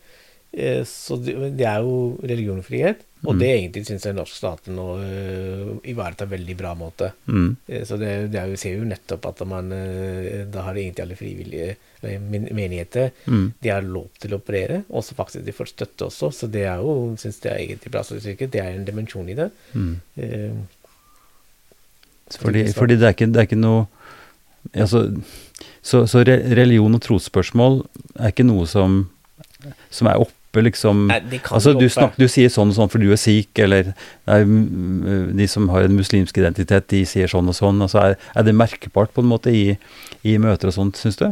[0.53, 3.39] Eh, Så det er jo religionfrihet, og Mm.
[3.39, 7.11] det egentlig syns jeg norsk staten nå eh, ivaretar veldig bra måte.
[7.27, 7.55] Mm.
[7.69, 9.69] Eh, Så det, det jo, ser jo nettopp at man
[10.51, 11.77] Da har egentlig alle frivillige
[12.51, 13.53] menigheter Mm.
[13.61, 16.31] de har lov til å operere, og så faktisk de får støtte også.
[16.33, 18.01] Så det er jo, syns jeg er egentlig bra.
[18.03, 19.51] Så det er en dimensjon i det.
[19.73, 19.95] Mm.
[20.17, 20.51] Eh,
[22.39, 23.87] Fordi, fordi det, er ikke, det er ikke noe
[24.73, 25.01] altså,
[25.83, 27.81] så, så re, religion og trosspørsmål
[28.19, 29.09] er ikke noe som,
[29.91, 30.21] som er
[30.51, 33.55] oppe, liksom Nei, Altså, du, snak, du sier sånn og sånn for du er sikh,
[33.63, 33.93] eller
[34.27, 34.39] nei,
[35.39, 37.79] de som har en muslimsk identitet, de sier sånn og sånn.
[37.85, 39.77] Altså, er, er det merkbart på en måte i,
[40.27, 41.29] i møter og sånt, syns du?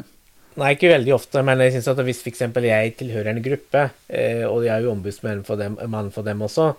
[0.59, 2.41] Nei, ikke veldig ofte, men jeg synes at hvis f.eks.
[2.63, 6.41] jeg tilhører en gruppe, eh, og jeg er jo ombudsmann for dem, mann for dem
[6.43, 6.71] også,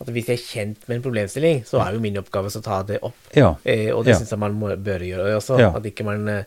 [0.00, 2.82] at hvis jeg er kjent med en problemstilling, så er jo min oppgave å ta
[2.88, 3.16] det opp.
[3.36, 3.54] Ja.
[3.64, 4.20] Eh, og det Ja.
[4.20, 5.56] synes jeg man må, bør gjøre også.
[5.60, 5.70] Ja.
[5.76, 6.44] At ikke man eh,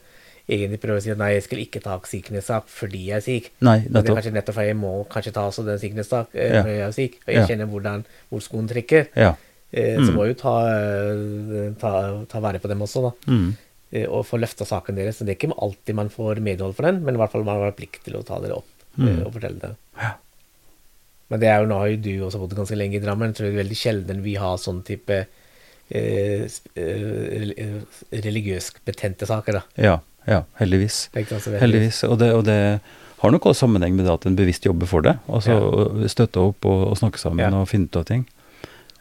[0.50, 3.52] egentlig prøver å si at nei, jeg skulle ikke ta sikkerhetssak fordi jeg er syk.
[3.62, 6.54] Nei, det er kanskje nettopp fordi jeg må kanskje ta også den sikkerhetssak sak eh,
[6.56, 6.64] Ja.
[6.66, 7.48] jeg er syk, Og jeg Ja.
[7.48, 9.08] kjenner hvordan, hvor skoen trekker.
[9.16, 9.36] Ja.
[9.72, 10.06] Eh, Mm.
[10.08, 13.12] Så må jeg jo ta, eh, ta, ta vare på dem også, da.
[13.32, 13.56] Mm.
[14.10, 15.18] Og få løfta saken deres.
[15.18, 17.62] Så det er ikke alltid man får medhold for den, men i hvert fall man
[17.62, 18.66] har plikt til å ta dere opp
[18.98, 19.26] Mm.
[19.26, 19.76] og fortelle det.
[20.02, 20.14] Ja.
[21.30, 23.46] Men det er jo, nå har jo du også bodd ganske lenge i Drammen, så
[23.46, 25.28] det er veldig sjelden vi har sånn type
[25.92, 26.48] eh,
[28.12, 29.64] religiøst betente saker, da.
[29.78, 30.00] ja.
[30.30, 31.08] Ja, heldigvis.
[31.18, 32.04] Altså Heldigvis.
[32.06, 32.58] Og det, og det
[33.20, 35.16] har nok også sammenheng med det at en bevisst jobber for det.
[35.28, 36.08] Altså Ja.
[36.12, 37.50] støtte opp og, og snakke sammen Ja.
[37.58, 38.28] og finne ut av ting.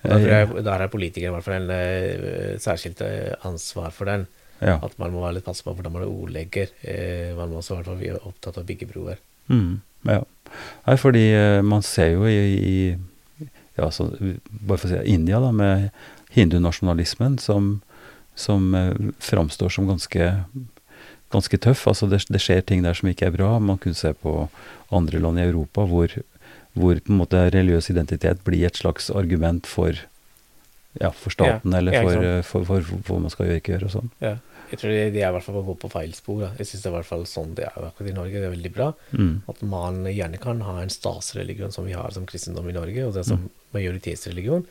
[0.03, 4.26] Da Eh, der har politikere i hvert fall en eh, særskilt eh, ansvar for den.
[4.62, 4.79] ja.
[4.83, 6.68] At man må være litt passe på hvordan man ordlegger.
[6.83, 9.18] Eh, man må også i hvert fall være opptatt av å bygge broer.
[9.51, 10.22] Mm, ja.
[10.87, 12.97] Nei, fordi eh, man ser jo i, i
[13.79, 14.09] ja, så,
[14.51, 15.91] bare for å si India, da, med
[16.35, 17.81] hindunasjonalismen, som,
[18.35, 20.31] som eh, framstår som ganske,
[21.33, 21.87] ganske tøff.
[21.91, 23.55] Altså det, det skjer ting der som ikke er bra.
[23.62, 24.49] Man kunne se på
[24.95, 26.14] andre land i Europa hvor,
[26.79, 30.05] hvor på en måte religiøs identitet blir et slags argument for,
[31.01, 34.14] ja, for staten, Ja, eller for, for, hva man skal gjøre ikke gjøre og sånn.
[34.24, 34.39] Ja.
[34.68, 36.43] Jeg tror det, de er i hvert fall å gå på feil spor.
[36.43, 36.49] Da.
[36.61, 38.35] Jeg syns det er i hvert fall sånn det er akkurat i Norge.
[38.37, 38.89] Det er veldig bra.
[39.16, 39.31] Mm.
[39.49, 43.16] At man gjerne kan ha en statsreligion som vi har som kristendom i Norge, og
[43.16, 44.66] det er som majoritetsreligion,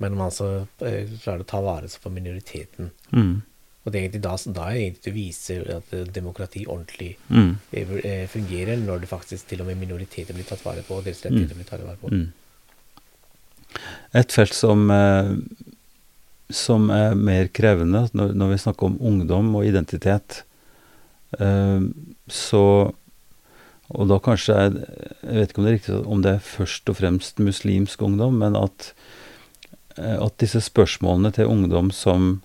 [0.00, 0.52] men man så
[0.86, 2.92] eh, klarer å ta vare på minoriteten.
[3.10, 3.40] Mm.
[3.90, 7.16] Og det er egentlig da, da er det egentlig å vise at eh, demokrati ordentlig
[7.28, 7.56] Mm.
[7.72, 11.04] eh, eh, fungerer, når det faktisk til og med minoriteter blir tatt vare på, og
[11.04, 12.10] deres rettigheter blir tatt vare på.
[12.10, 12.28] Mm.
[14.14, 14.86] Et felt som,
[16.50, 20.44] som er mer krevende når, når vi snakker om ungdom og identitet,
[22.26, 22.64] så
[23.90, 24.72] Og da kanskje Jeg
[25.22, 28.56] vet ikke om det er riktig om det er først og fremst muslimsk ungdom, men
[28.56, 28.92] at,
[29.96, 32.42] at disse spørsmålene til ungdom som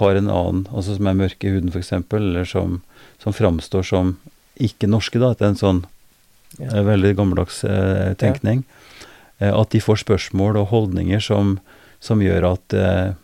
[0.00, 2.80] har en annen, altså som er mørke i huden f.eks., eller som,
[3.22, 4.16] som framstår som
[4.60, 5.84] ikke norske, da, etter en sånn
[6.58, 6.70] Ja.
[6.78, 8.62] eh, veldig gammeldags eh, tenkning,
[9.40, 11.58] eh, at de får spørsmål og holdninger som,
[12.00, 13.14] som gjør at eh,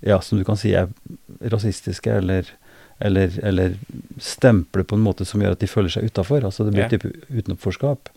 [0.00, 0.88] Ja, som du kan si er
[1.52, 2.46] rasistiske, eller,
[3.04, 3.74] eller, eller
[4.20, 6.44] stempler på en måte som gjør at de føler seg utafor.
[6.48, 6.88] Altså det blir Ja.
[6.88, 8.08] type utenforskap.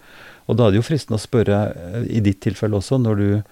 [0.48, 3.44] Og da er det jo fristende å spørre, eh, i ditt tilfelle også, når du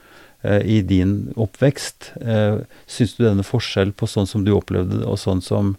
[0.66, 5.20] i din oppvekst, eh, syns du denne forskjell på sånn som du opplevde det, og
[5.22, 5.76] sånn som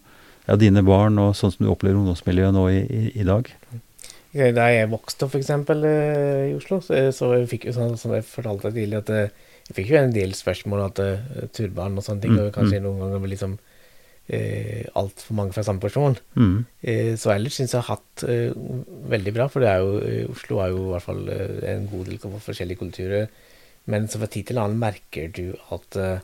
[0.46, 3.50] ja, dine barn, og sånn som du opplever ungdomsmiljøet nå i, i, i dag?
[4.32, 8.14] Eh, Da jeg vokste opp, eksempel, eh, i Oslo, så, jeg fikk jo sånn som
[8.14, 11.98] jeg fortalte tidlig tidligere, at eh, jeg fikk jo en del spørsmål at turbarn turban
[11.98, 13.58] og sånne ting, Mm, og kanskje noen ganger liksom
[14.28, 16.16] eh, altfor mange fra samme person.
[16.34, 16.64] Mm.
[16.82, 18.52] Eh, så ellers syns jeg har hatt eh,
[19.12, 21.88] veldig bra, for det er jo, eh, Oslo er jo i hvert fall eh, en
[21.90, 23.28] god del forskjellige kulturer.
[23.90, 26.22] Men så fra tid til annen merker du at eh,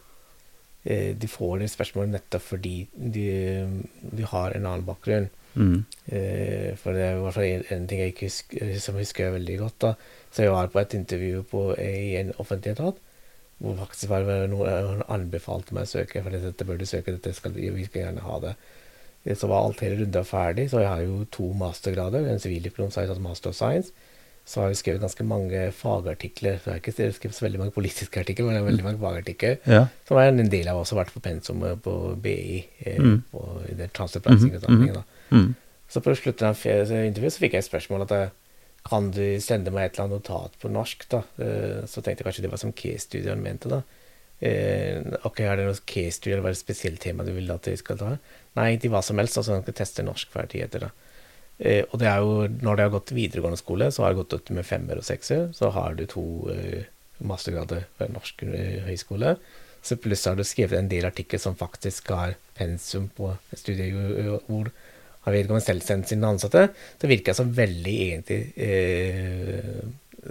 [0.84, 3.26] eh, de får det spørsmålet nettopp fordi de,
[4.02, 5.28] de har en annen bakgrunn.
[5.58, 5.82] Mm.
[6.06, 9.58] Eh, for det er hvert fall en, en ting jeg ikke husker, som jeg veldig
[9.64, 9.78] godt.
[9.82, 9.92] da.
[10.30, 13.00] Så jeg var på et intervju på, i en offentlig etat,
[13.58, 17.34] hvor faktisk var det noen anbefalte meg å søke, for dette bør du søke, dette
[17.34, 18.54] skal vi, vi skal gjerne ha det.
[19.34, 23.00] Så var alt hele runda ferdig, så jeg har jo to mastergrader, en sivildiplom, så
[23.00, 23.90] har jeg tatt master of science.
[24.48, 26.56] Så har jeg skrevet ganske mange fagartikler.
[26.56, 29.02] Så jeg har ikke skrevet så veldig mange politiske artikler, men det er veldig mange
[29.02, 29.58] fagartikler.
[29.68, 29.82] Ja.
[30.08, 31.94] Som er en del av også vært på pensum på
[32.24, 33.22] BI, eh, Mm.
[33.32, 34.94] på, i den transfer pricing-utdanningen.
[34.94, 35.02] da.
[35.36, 35.54] Mm.
[35.88, 38.28] Så på slutten av intervjuet så fikk jeg et spørsmål at eh,
[38.88, 41.22] kan du sende meg et eller annet notat på norsk, da?
[41.38, 43.82] Eh, Så tenkte jeg kanskje det var som case-studie han mente, da.
[44.40, 47.66] Eh, ok, er det noe case-studio eller var det et spesielt tema du vil at
[47.66, 48.16] jeg skal ta?
[48.56, 50.90] Nei, ikke hva som helst, altså han skal teste norskferdigheter, da.
[51.58, 54.36] Eh, og det er jo, når de har gått videregående skole, så har de gått
[54.38, 56.84] ut med femmer og sekser, så har du to eh,
[57.26, 59.36] mastergrader ved norsk eh, høyskole.
[59.82, 64.34] Så pluss har du skrevet en del artikler som faktisk har pensum på studiet eh,
[64.46, 64.70] hvor
[65.26, 66.68] har vedkommende selv sendt sine ansatte.
[67.02, 69.88] Det virker som veldig egentlig eh,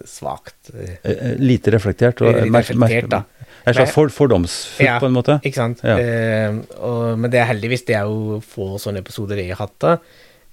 [0.07, 0.71] svakt.
[0.73, 2.21] Eh, Eh, eh, Lite reflektert.
[2.21, 3.23] Og Lite reflektert, da.
[3.67, 4.95] En slags for, fordomsfullt, Ja.
[4.99, 5.39] på en måte.
[5.43, 5.83] Ikke sant?
[5.83, 5.97] Ja.
[5.99, 9.75] Eh, og, men det er heldigvis det er jo få sånne episoder jeg har hatt.
[9.83, 9.97] da.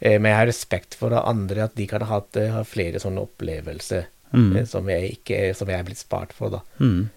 [0.00, 3.00] Eh, men jeg har respekt for andre, at de kan ha, hatt, eh, ha flere
[3.00, 4.56] sånne opplevelser Mm.
[4.56, 6.50] eh, som, jeg ikke, som jeg er blitt spart for.
[6.50, 6.60] da.
[6.80, 7.08] Mm.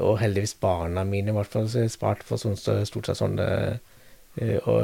[0.00, 2.56] Og heldigvis barna mine i hvert fall er spart for sånn,
[2.86, 3.78] stort sett sånne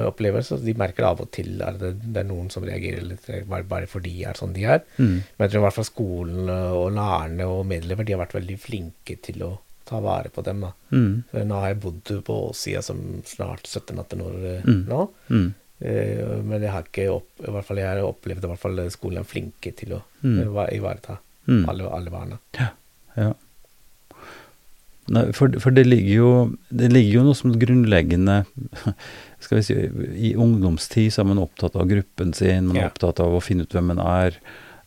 [0.09, 0.63] opplevelser.
[0.65, 3.87] De merker av og til at det, det er noen som reagerer litt bare, bare
[3.91, 4.83] fordi de er sånn de er.
[4.99, 5.21] Mm.
[5.23, 8.59] Men jeg tror i hvert fall skolen og lærerne og medlemmer de har vært veldig
[8.63, 9.53] flinke til å
[9.87, 10.61] ta vare på dem.
[10.65, 10.73] da.
[10.95, 11.25] Mm.
[11.45, 14.85] Nå har jeg bodd på Åssida som snart 17-18 år eh, Mm.
[14.89, 15.01] nå.
[15.31, 15.55] Mm.
[15.81, 19.25] Eh, men jeg har ikke opp, i hvert fall jeg har opplevd fall skolen er
[19.29, 20.39] flinke til å Mm.
[20.73, 21.69] ivareta Mm.
[21.69, 22.39] alle, alle barna.
[23.17, 23.33] Ja.
[25.13, 26.29] Nei, for, for det ligger jo
[26.73, 28.39] Det ligger jo noe som grunnleggende
[29.45, 32.89] Skal vi si I ungdomstid så er man opptatt av gruppen sin, man er Ja.
[32.89, 34.39] opptatt av å finne ut hvem man er.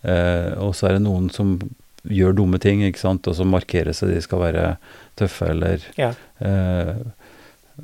[0.04, 1.60] Eh, og så er det noen som
[2.08, 4.78] gjør dumme ting, ikke sant, og som markerer seg, de skal være
[5.20, 6.14] tøffe eller Ja.
[6.42, 6.96] eh,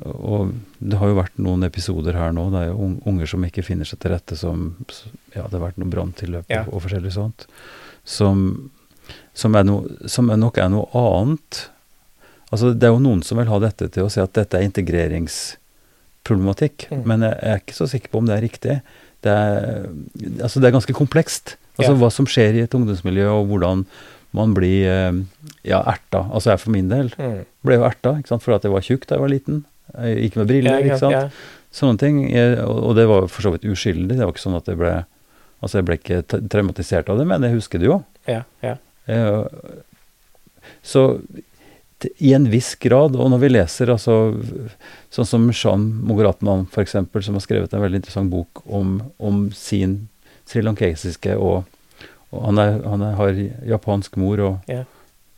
[0.02, 3.62] Og det har jo vært noen episoder her nå, det er jo unger som ikke
[3.62, 4.74] finner seg til rette, som
[5.34, 6.62] Ja, det har vært noen branntilløp Ja.
[6.66, 7.46] og, og forskjellig sånt.
[8.04, 8.70] Som,
[9.34, 11.68] som, er no, som er nok er noe annet.
[12.50, 14.62] Altså, det er jo noen som vil ha dette til å si at dette er
[14.66, 17.04] integreringsproblematikk, Mm.
[17.06, 18.80] men jeg er ikke så sikker på om det er riktig.
[19.24, 19.86] Det er,
[20.42, 21.56] altså, det er ganske komplekst.
[21.78, 21.98] Altså Ja.
[21.98, 23.86] hva som skjer i et ungdomsmiljø, og hvordan
[24.32, 25.12] man blir eh,
[25.64, 26.28] ja, erta.
[26.30, 27.44] Altså jeg for min del Mm.
[27.64, 28.42] ble jo erta ikke sant?
[28.42, 29.64] fordi at jeg var tjukk da jeg var liten.
[29.92, 31.16] Jeg gikk med briller, Ja, ikke sant.
[31.16, 31.60] Ja.
[31.74, 32.20] Sånne ting.
[32.30, 34.14] Jeg, og, det var for så vidt uskyldig.
[34.14, 34.94] Det var ikke sånn at jeg ble
[35.64, 37.94] Altså jeg ble ikke traumatisert av det, men jeg husker det jo.
[38.28, 38.74] ja, ja.
[39.08, 39.46] Jeg,
[40.84, 41.04] Så
[42.20, 44.16] i en viss grad, og når vi leser altså
[45.14, 50.02] sånn som Jean Mogaratnam f.eks., som har skrevet en veldig interessant bok om, om sin
[50.50, 51.64] srilankesiske og,
[52.28, 53.40] og Han, er, han er, har
[53.72, 54.84] japansk mor og yeah.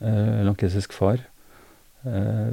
[0.01, 1.21] eh, lankesisk far.
[2.03, 2.51] Eh,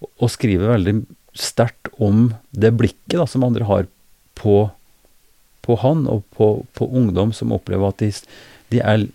[0.00, 3.86] og- skriver veldig sterkt om det blikket da, som andre har
[4.34, 4.70] på,
[5.62, 8.10] på han og på, på ungdom som opplever at de,
[8.72, 9.06] de er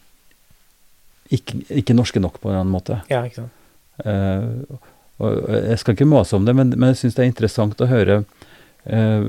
[1.33, 3.01] ikke, ikke norske nok på en eller annen måte.
[3.09, 3.61] ja ikke sant.
[4.05, 4.79] Uh,
[5.17, 8.17] jeg skal ikke mase om det, men, men jeg syns det er interessant å høre
[8.83, 9.27] eh,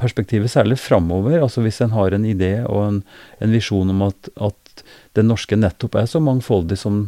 [0.00, 1.42] perspektivet, særlig framover.
[1.42, 3.02] Altså hvis en har en idé og en,
[3.44, 4.82] en visjon om at, at
[5.18, 7.02] det norske nettopp er så mangfoldig som,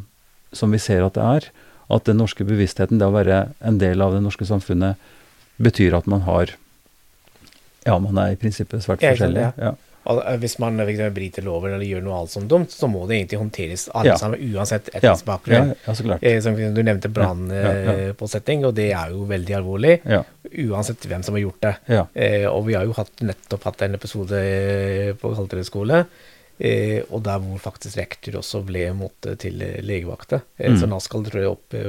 [0.52, 1.48] som vi ser at det er.
[1.90, 4.96] At den norske bevisstheten, det å være en del av det norske samfunnet,
[5.60, 6.54] betyr at man har
[7.86, 9.52] Ja, man er i prinsippet svært forskjellig.
[9.58, 9.74] Ja.
[10.08, 13.18] Eh, hvis man eh, bryter lover eller gjør noe alt som dumt, så må det
[13.18, 14.16] egentlig håndteres alle Ja.
[14.16, 15.74] sammen, uansett etnisk bakgrunn.
[15.86, 16.18] ja.
[16.22, 20.00] Eh, Som du nevnte brannpåsetting, og det er jo veldig alvorlig.
[20.68, 22.46] Uansett hvem som har gjort det.
[22.48, 26.06] og vi har jo hatt, nettopp hatt en episode på Kalterøy skole,
[26.60, 30.42] eh, og der hvor faktisk rektor også ble måtte til eh, legevakta.
[30.58, 30.78] Eh, Mm.
[30.80, 31.86] Så nå skal det tror jeg opp eh,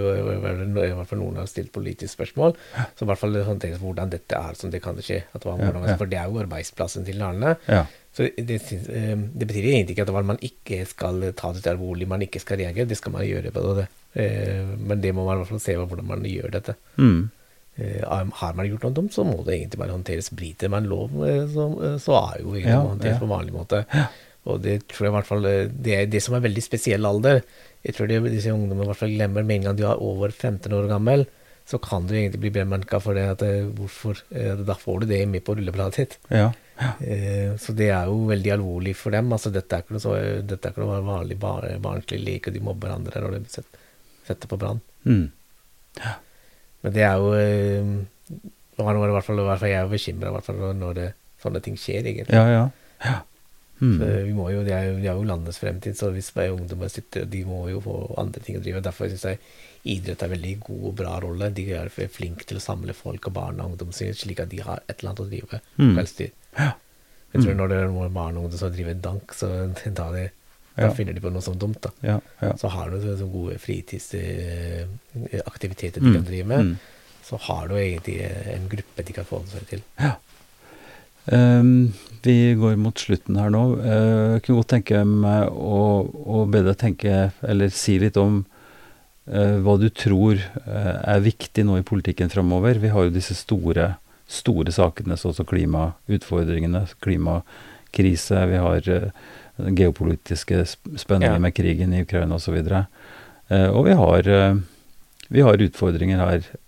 [0.88, 2.56] I hvert fall noen har stilt politisk spørsmål.
[2.96, 5.24] Så i hvert fall håndteres hvordan dette er som det kan skje.
[5.34, 5.98] At det var, Ja, ja.
[6.00, 7.58] For det er jo arbeidsplassen til lærerne.
[7.68, 7.86] ja.
[8.12, 8.58] Så det,
[8.92, 12.58] eh, det betyr egentlig ikke at man ikke skal ta det alvorlig, man ikke skal
[12.60, 12.84] reagere.
[12.86, 13.86] Det skal man gjøre på det.
[14.16, 16.76] Eh, Men det må man i hvert fall se på hvordan man gjør dette.
[16.98, 17.30] Mm.
[17.80, 18.02] Eh,
[18.42, 20.28] Har man gjort noe dumt, så må det egentlig bare håndteres.
[20.36, 23.20] Bryter man lov, eh, så, eh, så er jo egentlig Ja, håndteres ja.
[23.20, 23.86] på vanlig måte.
[24.50, 27.06] Og det tror jeg i hvert fall eh, Det er det som er veldig spesiell
[27.06, 27.44] alder.
[27.86, 30.34] Jeg tror de, disse ungdommene i hvert fall glemmer med en gang de er over
[30.34, 31.26] 15 år gammel,
[31.66, 33.28] så kan du egentlig bli bemerka for det.
[33.36, 33.46] At
[33.78, 36.20] hvorfor, eh, Da får du det med på rullebladet ditt.
[36.30, 36.52] Ja.
[36.82, 36.96] Ja.
[37.62, 39.28] så det er jo veldig alvorlig for dem.
[39.30, 42.56] altså Dette er ikke noe, så, dette er ikke noe vanlig bar, barnslig lek, og
[42.56, 43.68] de mobber hverandre når de
[44.26, 44.82] setter på brann.
[45.06, 45.28] Mm.
[46.82, 47.36] Men det er jo
[48.82, 51.08] det var det i hvert fall, i hvert fall jeg er bekymra når det,
[51.44, 52.34] sånne ting skjer, egentlig.
[52.34, 52.64] Ja, ja.
[53.06, 53.20] ja.
[53.82, 53.98] Mm.
[54.38, 57.26] Må jo, det, er jo, det er jo landets fremtid, så hvis bare ungdommer sitter,
[57.26, 58.78] de må jo få andre ting å drive.
[58.86, 59.40] Derfor syns jeg
[59.84, 61.50] idrett er en veldig god og bra rolle.
[61.58, 64.60] De er flinke til å samle folk og barn og ungdom sin, slik at de
[64.62, 65.96] har et eller annet å drive på Mm.
[65.98, 66.32] kveldstid.
[66.60, 66.72] Ja.
[67.34, 69.48] Jeg tror når det er barn og ungdom som driver dank, så
[70.02, 70.28] da, det,
[70.78, 70.94] da Ja.
[70.94, 71.82] finner de på noe som dumt.
[71.82, 71.90] da.
[72.06, 72.54] Ja, ja.
[72.58, 76.60] Så har du så gode fritidsaktiviteter de kan drive med.
[76.60, 76.76] Mm.
[77.24, 78.22] Så har du egentlig
[78.54, 79.82] en gruppe de kan forholde seg til.
[79.98, 80.12] Ehm,
[81.26, 83.64] vi går mot slutten her nå.
[83.82, 88.44] Eh, jeg kunne godt tenke meg å, å be deg tenke, eller si litt om
[89.30, 92.82] eh, hva du tror eh, er viktig nå i politikken framover.
[92.82, 93.96] Vi har jo disse store,
[94.30, 98.46] store sakene, sånn som klimautfordringene, klimakrise.
[98.52, 99.10] Vi har eh,
[99.70, 100.66] geopolitiske
[100.98, 101.40] spenninger Ja.
[101.40, 102.58] med krigen i Ukraina osv.
[103.52, 104.56] Uh, og vi har, eh,
[105.30, 106.60] vi har utfordringer her eh.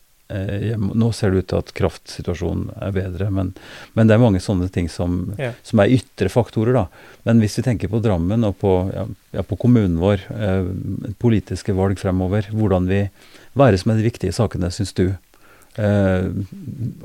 [0.77, 3.51] Nå ser det ut til at kraftsituasjonen er bedre, men,
[3.97, 5.51] men det er mange sånne ting som, Ja.
[5.65, 6.73] som er ytre faktorer.
[6.73, 6.85] da.
[7.27, 11.75] Men hvis vi tenker på Drammen og på, ja, ja, på kommunen vår, eh, politiske
[11.77, 13.09] valg fremover, hvordan vi
[13.53, 15.11] Hva er det som er de viktige sakene, syns du?
[15.77, 16.25] Eh,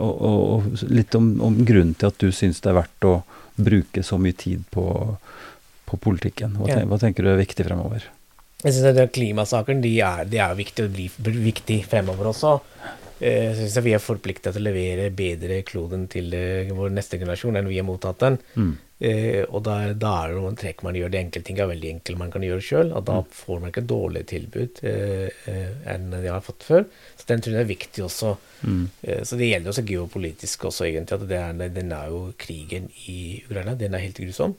[0.01, 3.18] og, og, litt om, om grunnen til at du syns det er verdt å
[3.59, 4.85] bruke så mye tid på,
[5.85, 6.57] på politikken.
[6.57, 8.09] Hva, ten, hva tenker du er viktig fremover?
[8.64, 12.57] Jeg synes at Klimasaken de er, de er viktige og blir viktige viktig fremover også.
[13.21, 17.19] Eh, Jeg synes vi er forplikta til å levere bedre kloden til eh, vår neste
[17.19, 18.39] generasjon enn vi har mottatt den.
[18.55, 18.77] Mm.
[18.99, 21.11] Eh, og da, da er det noen trekk man gjør.
[21.14, 22.93] De enkle ting er veldig enkle man kan gjøre sjøl.
[22.99, 26.87] Og da får man ikke dårligere tilbud eh, eh, enn de har fått før.
[27.19, 28.33] Så den tror jeg er viktig også.
[28.66, 28.87] Mm.
[29.03, 31.21] Eh, så det gjelder også geopolitisk også, egentlig.
[31.21, 33.77] At det er, den er jo krigen i Ukraina.
[33.79, 34.57] Den er helt grusom.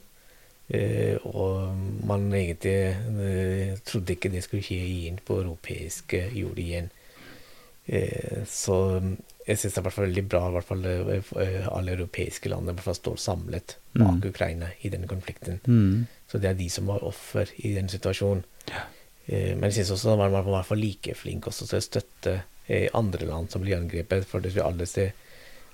[0.70, 1.74] Eh, og
[2.06, 6.88] man egentlig eh, trodde ikke det skulle skje igjen på europeisk jord igjen.
[7.90, 9.14] Eh, så mm,
[9.48, 11.96] jeg syns det er i hvert fall veldig bra i hvert fall eh, eh, alle
[11.96, 14.28] europeiske land står samlet bak Mm.
[14.28, 15.58] Ukraina i denne konflikten.
[15.66, 16.06] Mm.
[16.30, 18.44] Så det er de som var offer i den situasjonen.
[18.70, 18.84] Ja.
[19.30, 22.36] men jeg syns også man var i hvert fall like flink også til å støtte
[22.94, 24.24] andre land som blir angrepet.
[24.26, 25.08] For det alle disse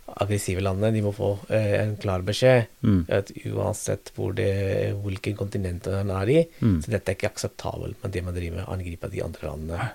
[0.07, 3.05] aggressive landene de må få en klar beskjed Mm.
[3.11, 6.81] at uansett hvor det, hvilken kontinent man er i, Mm.
[6.83, 9.81] så dette er ikke akseptabelt med det man driver med, angripe de andre landene.
[9.81, 9.89] Eh,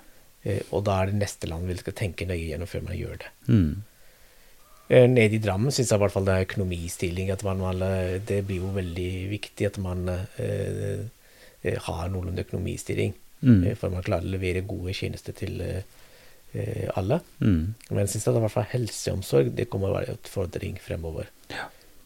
[0.71, 3.31] og da er det neste land vi skal tenke nøye gjennom før man gjør det.
[3.47, 3.71] Mm.
[4.91, 7.29] Eh, Nede i Drammen syns jeg i hvert fall det er økonomistilling.
[7.31, 7.61] At man,
[8.27, 11.05] det blir jo veldig viktig at man eh,
[11.63, 13.13] eh, har noenlunde økonomistilling.
[13.41, 13.63] Mm.
[13.69, 15.83] eh, For man klarer å levere gode tjenester til eh,
[16.53, 17.21] eh, alle.
[17.39, 17.61] Mm.
[17.89, 21.29] Men jeg syns i hvert fall helseomsorg det kommer å være en utfordring fremover.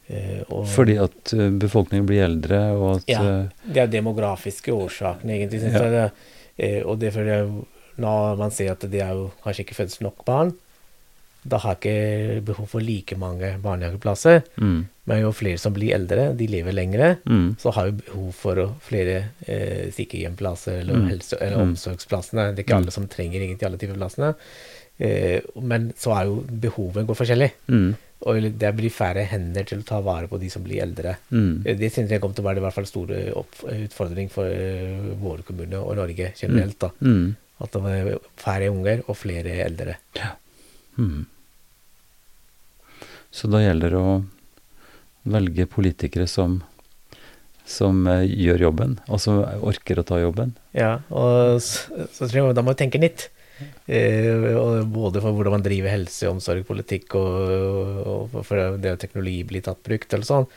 [0.06, 3.24] Eh, og Fordi at eh, befolkningen blir eldre, og at Ja.
[3.26, 5.64] eh, det er demografiske årsaker, egentlig.
[5.66, 5.82] Ja.
[5.90, 6.12] jeg
[6.58, 7.66] eh, og det føler jeg
[7.98, 10.54] Når man ser at det er jo kanskje ikke fødes nok barn,
[11.46, 14.42] da har ikke behov for like mange barnehageplasser.
[14.58, 14.86] mm.
[15.08, 17.56] Men jo flere som blir eldre, de lever lengre, Mm.
[17.62, 21.08] så har jo behov for flere eh, sykehjemplasser eller, Mm.
[21.10, 21.70] helse, eller Mm.
[21.76, 22.56] omsorgsplassene.
[22.56, 22.82] Det er ikke Mm.
[22.84, 24.34] alle som trenger egentlig alle typer plassene.
[25.00, 27.52] Eh, men så er jo behovet går forskjellig.
[27.70, 27.96] Mm.
[28.26, 31.18] Og det blir færre hender til å ta vare på de som blir eldre.
[31.32, 34.32] Eh, Det synes jeg kommer til å være i hvert fall en stor eh, utfordring
[34.32, 36.80] for uh, våre kommuner og Norge generelt.
[36.80, 36.90] da.
[37.64, 39.98] At det er færre unger og flere eldre.
[41.00, 41.26] Mm.
[43.36, 44.16] Så da gjelder det å
[45.36, 46.60] velge politikere som,
[47.68, 50.54] som eh, gjør jobben, og som orker å ta jobben.
[50.76, 53.30] Ja, og så, så tror jeg da må vi tenke nytt.
[53.88, 59.64] Eh, både for hvordan man driver helse, omsorg, politikk, og, og for det teknologi blir
[59.66, 60.48] tatt brukt, eller sånn.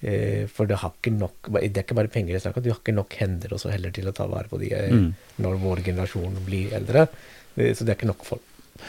[0.00, 2.62] Eh, for det har ikke nok Det er ikke bare penger det er snakk om,
[2.62, 5.08] du har ikke nok hender også heller til å ta vare på de eh, Mm.
[5.42, 7.08] når vår generasjon blir eldre.
[7.58, 8.44] Så det er ikke nok folk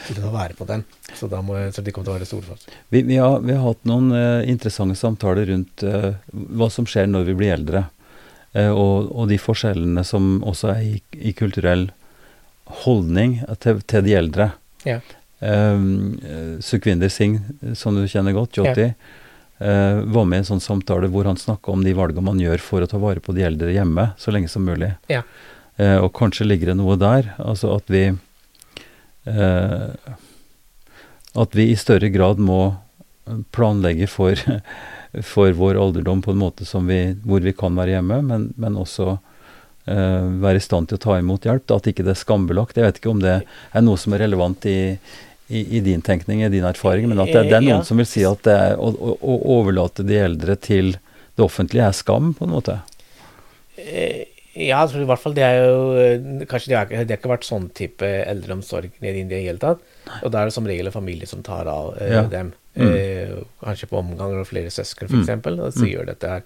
[0.06, 0.84] til å ta vare på den.
[1.18, 2.82] Så, da må, så de kommer til å være store forskjeller.
[2.94, 7.10] Vi, vi, har, vi har hatt noen uh, interessante samtaler rundt uh, hva som skjer
[7.10, 7.88] når vi blir eldre,
[8.50, 11.84] Uh, og, og de forskjellene som også er i, i kulturell
[12.82, 14.48] holdning til, til de eldre.
[14.86, 14.98] Ja.
[15.40, 17.40] Um, eh, Sukhwinder Singh,
[17.74, 19.29] som du kjenner godt, Jyoti, eh,
[19.60, 22.80] var med i en sånn samtale hvor han snakka om de valgene man gjør for
[22.80, 24.88] å ta vare på de eldre hjemme så lenge som mulig.
[25.12, 25.20] Ja.
[25.80, 29.88] Eh, og kanskje ligger det noe der, altså at vi eh,
[31.40, 32.74] At vi i større grad må
[33.54, 34.34] planlegge for,
[35.32, 38.78] for vår alderdom på en måte som vi, hvor vi kan være hjemme, men, men
[38.80, 41.68] også eh, være i stand til å ta imot hjelp.
[41.70, 42.76] Da, at ikke det er skambelagt.
[42.76, 44.96] Jeg vet ikke om det er noe som er relevant i,
[45.50, 47.86] i, i, din tenkning, i din erfaring, men at det, det er noen ja.
[47.86, 50.94] som vil si at det er, å, å, å, overlate de eldre til
[51.34, 52.76] det offentlige er skam, på en måte?
[53.80, 57.30] Ja, jeg tror i hvert fall det er jo Kanskje det har, det har ikke
[57.30, 59.84] vært sånn type eldreomsorg nede i det hele tatt.
[60.20, 62.24] Og da er det som regel en familie som tar av eh, ja.
[62.30, 62.50] dem.
[62.74, 62.90] Mm.
[62.90, 65.30] Eh, kanskje på omganger og flere søsken, f.eks.
[65.30, 65.46] Mm.
[65.54, 65.90] Og så mm.
[65.92, 66.44] gjør dette her.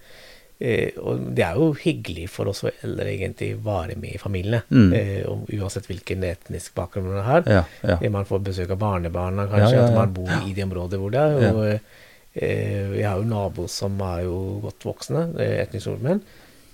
[0.57, 4.61] Eh, og det er jo hyggelig for oss foreldre egentlig være med i familiene.
[4.69, 4.93] Mm.
[4.95, 7.43] Eh, uansett hvilken etnisk bakgrunn man har.
[7.51, 7.99] Ja, ja.
[8.11, 9.83] Man får besøk av barnebarna, kanskje.
[9.83, 11.51] At man bor i det området hvor det er.
[11.51, 11.91] Og,
[12.35, 16.25] eh, jeg har jo naboer som er jo godt voksne, etnisk etniske nordmenn.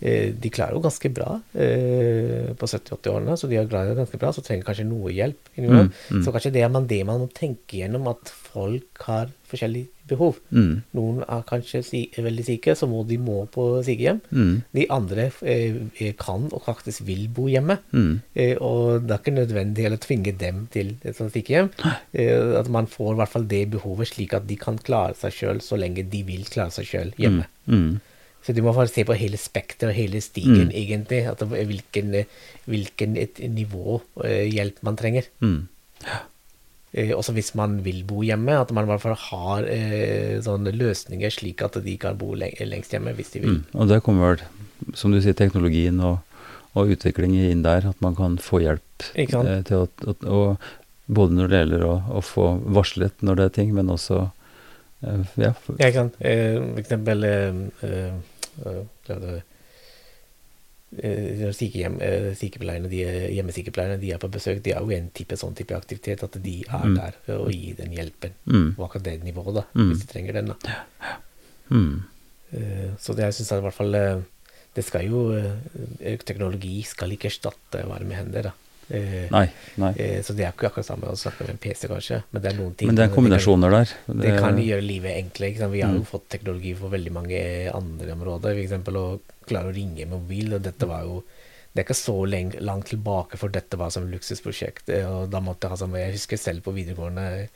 [0.01, 4.21] Eh, de klarer jo ganske bra eh, på 70-80-årene, så de har klart det ganske
[4.21, 4.33] bra.
[4.33, 5.53] Så trenger kanskje noe hjelp.
[5.55, 6.23] Mm, mm.
[6.25, 10.39] Så kanskje det er man det man må tenke gjennom, at folk har forskjellige behov.
[10.51, 10.81] Mm.
[10.97, 14.21] Noen er kanskje si, er veldig syke, så må de må på sykehjem.
[14.31, 14.53] Mm.
[14.75, 17.77] De andre eh, kan og faktisk vil bo hjemme.
[17.93, 18.13] Mm.
[18.33, 21.71] Eh, og det er ikke nødvendig å tvinge dem til et sånt sykehjem.
[22.11, 25.35] Eh, at man får i hvert fall det behovet, slik at de kan klare seg
[25.37, 27.47] sjøl så lenge de vil klare seg sjøl hjemme.
[27.69, 27.99] Mm.
[28.41, 30.75] Så du må bare se på hele spekteret og hele stigen, mm.
[30.77, 31.21] egentlig.
[31.29, 32.15] At hvilken,
[32.69, 33.17] hvilken
[33.53, 35.27] nivå eh, hjelp man trenger.
[35.45, 35.67] Mm.
[36.91, 40.73] Uh, også hvis man vil bo hjemme, at man i hvert fall har eh, sånne
[40.75, 43.61] løsninger slik at de kan bo leng lengst hjemme hvis de vil.
[43.61, 43.77] Mm.
[43.77, 44.43] Og det kommer vel,
[44.97, 46.19] som du sier, teknologien og,
[46.73, 49.87] og utviklingen inn der, at man kan få hjelp til å,
[50.27, 50.43] å,
[51.11, 54.19] Både når det gjelder å, å, få varslet når det er ting, men også
[55.01, 55.49] ja.
[55.81, 57.25] Jeg kan for eksempel
[60.91, 61.95] Sykehjem,
[62.35, 62.99] sykepleierne, de,
[63.31, 66.57] hjemmesykepleierne de er på besøk, de er jo en type sånn type aktivitet at de
[66.65, 66.97] er mm.
[66.97, 68.65] der og gir den hjelpen mm.
[68.75, 69.85] på akkurat det nivået, da, mm.
[69.87, 70.51] hvis de trenger den.
[70.51, 71.15] da.
[71.71, 71.95] Mm.
[72.99, 73.95] Så det jeg syns i hvert fall
[74.75, 75.21] Det skal jo
[76.19, 78.70] Teknologi skal ikke erstatte varme hender, da.
[78.91, 79.45] Eh, nei,
[79.79, 79.91] nei.
[79.95, 82.21] Eh, så det er ikke akkurat samme å snakke med en PC, kanskje.
[82.31, 83.93] Men det er noen ting Men det er kombinasjoner der.
[84.07, 85.69] Det, det kan gjøre livet enklere.
[85.71, 86.09] Vi har jo mm.
[86.09, 88.59] fått teknologi for veldig mange andre områder.
[88.59, 88.91] F.eks.
[88.91, 89.05] å
[89.47, 90.57] klare å ringe mobil.
[90.57, 91.21] Og dette var jo
[91.71, 92.17] Det er ikke så
[92.67, 94.91] langt tilbake for dette var som luksusprosjekt.
[94.91, 97.47] Eh, og da måtte jeg ha sånn Jeg husker selv på videregående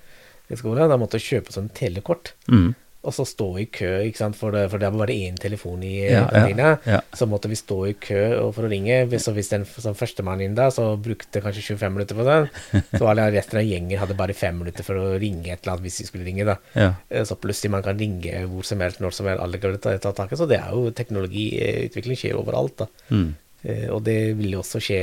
[0.55, 2.35] skole, da måtte jeg kjøpe sånn telekort.
[2.47, 2.75] Mm
[3.05, 3.91] og så stå i kø?
[4.35, 6.71] For, det, for det var bare én telefon i ja, kantina.
[6.85, 6.99] Ja, ja.
[7.15, 8.21] Så måtte vi stå i kø
[8.55, 8.97] for å ringe.
[9.21, 12.49] Så hvis den som førstemann inn da, så brukte kanskje 25 minutter på den.
[12.97, 15.87] Så alle resten av gjengen hadde bare fem minutter for å ringe et eller annet
[15.87, 16.47] hvis de skulle ringe.
[16.47, 16.59] da.
[16.75, 16.91] Ja.
[17.25, 20.13] så plutselig man kan ringe hvor som helst, når som helst, alle kan ta, ta
[20.17, 20.39] tak i.
[20.39, 22.77] Så det er jo teknologiutvikling skjer overalt.
[22.83, 22.89] da.
[23.13, 23.33] Mm.
[23.65, 25.01] Eh, og det vil jo også skje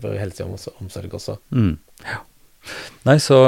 [0.00, 1.38] på helse og helseomsorg også.
[1.56, 1.74] Mm.
[2.04, 2.22] Ja.
[3.04, 3.38] Nei, så,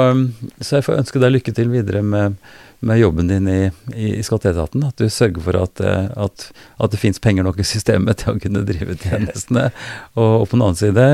[0.61, 2.37] så jeg får ønske deg lykke til videre med
[2.79, 4.83] med jobben din i, i, i Skatteetaten.
[4.83, 6.47] At du sørger for at, eh, at,
[6.77, 9.69] at det fins penger nok i systemet til å kunne drive tjenestene.
[10.15, 11.11] Og, og, på den annen side,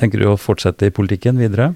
[0.00, 1.72] tenker du å fortsette i politikken videre?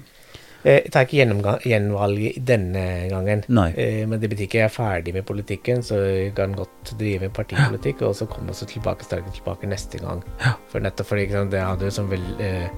[0.61, 3.43] Eh, jeg tar ikke gjenvalg denne gangen.
[3.49, 3.71] Nei.
[4.05, 8.05] men det betyr ikke jeg er ferdig med politikken, så jeg kan godt drive partipolitikk,
[8.05, 10.21] og så komme tilbake, tilbake neste gang.
[10.43, 10.53] Ja.
[10.69, 12.69] For nettopp fordi det hadde jo som vel eh,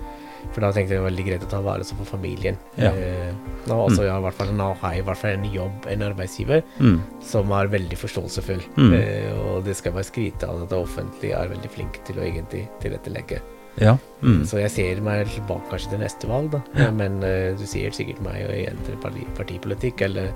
[0.51, 2.59] for da tenkte jeg det var veldig greit å ta vare på familien.
[2.77, 2.91] Ja.
[2.91, 3.31] Eh,
[3.71, 4.07] også, mm.
[4.07, 6.97] ja, hvert fall, nå, har jeg i hvert fall en jobb, en arbeidsgiver, mm.
[7.31, 8.63] som er veldig forståelsesfull.
[8.77, 8.93] Mm.
[8.99, 12.25] Eh, og det skal bare skryte av at det offentlige er veldig flink til å
[12.27, 13.41] egentlig tilrettelegge.
[13.81, 13.95] Ja.
[14.21, 14.43] Mm.
[14.45, 16.61] Så jeg ser meg tilbake kanskje til neste valg, da.
[16.77, 16.89] Ja.
[16.93, 18.99] Men eh, du sier sikkert meg og igjen til
[19.37, 20.33] partipolitikk, eller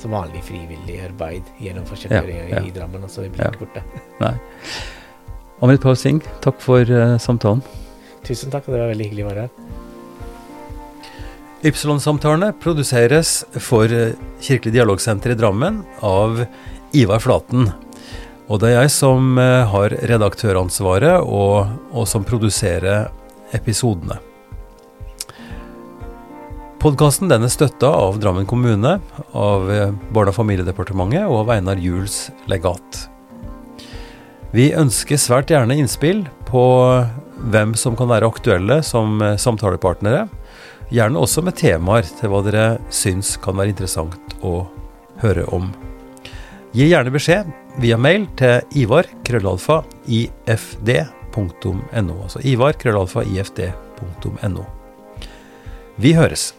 [0.00, 3.06] som vanlig frivillig arbeid gjennom forskjellige ja, i Drammen.
[3.06, 3.82] Og så blir ikke borte.
[4.20, 4.36] Nei.
[5.64, 7.64] Amrit Pausing, takk for uh, samtalen.
[8.26, 9.74] Tusen takk, det var veldig hyggelig å være her.
[11.66, 14.14] Ypsilon-samtalene produseres for eh,
[14.44, 16.42] Kirkelig dialogsenter i Drammen av
[16.94, 17.70] Ivar Flaten.
[18.46, 23.08] Og det er jeg som eh, har redaktøransvaret, og, og som produserer
[23.56, 24.20] episodene.
[26.82, 28.98] Podkasten er støtta av Drammen kommune,
[29.32, 33.06] av eh, Barne- og familiedepartementet og av Einar Juels legat.
[34.54, 36.66] Vi ønsker svært gjerne innspill på
[37.36, 40.26] hvem som kan være aktuelle som eh, samtalepartnere.
[40.92, 44.66] Gjerne også med temaer til hva dere syns kan være interessant å
[45.22, 45.72] høre om.
[46.76, 47.46] Gi gjerne beskjed
[47.80, 52.14] via mail til ivar krøllalfa ifd.no.
[52.22, 54.64] Altså ifd.no.
[55.96, 56.52] Vi høres.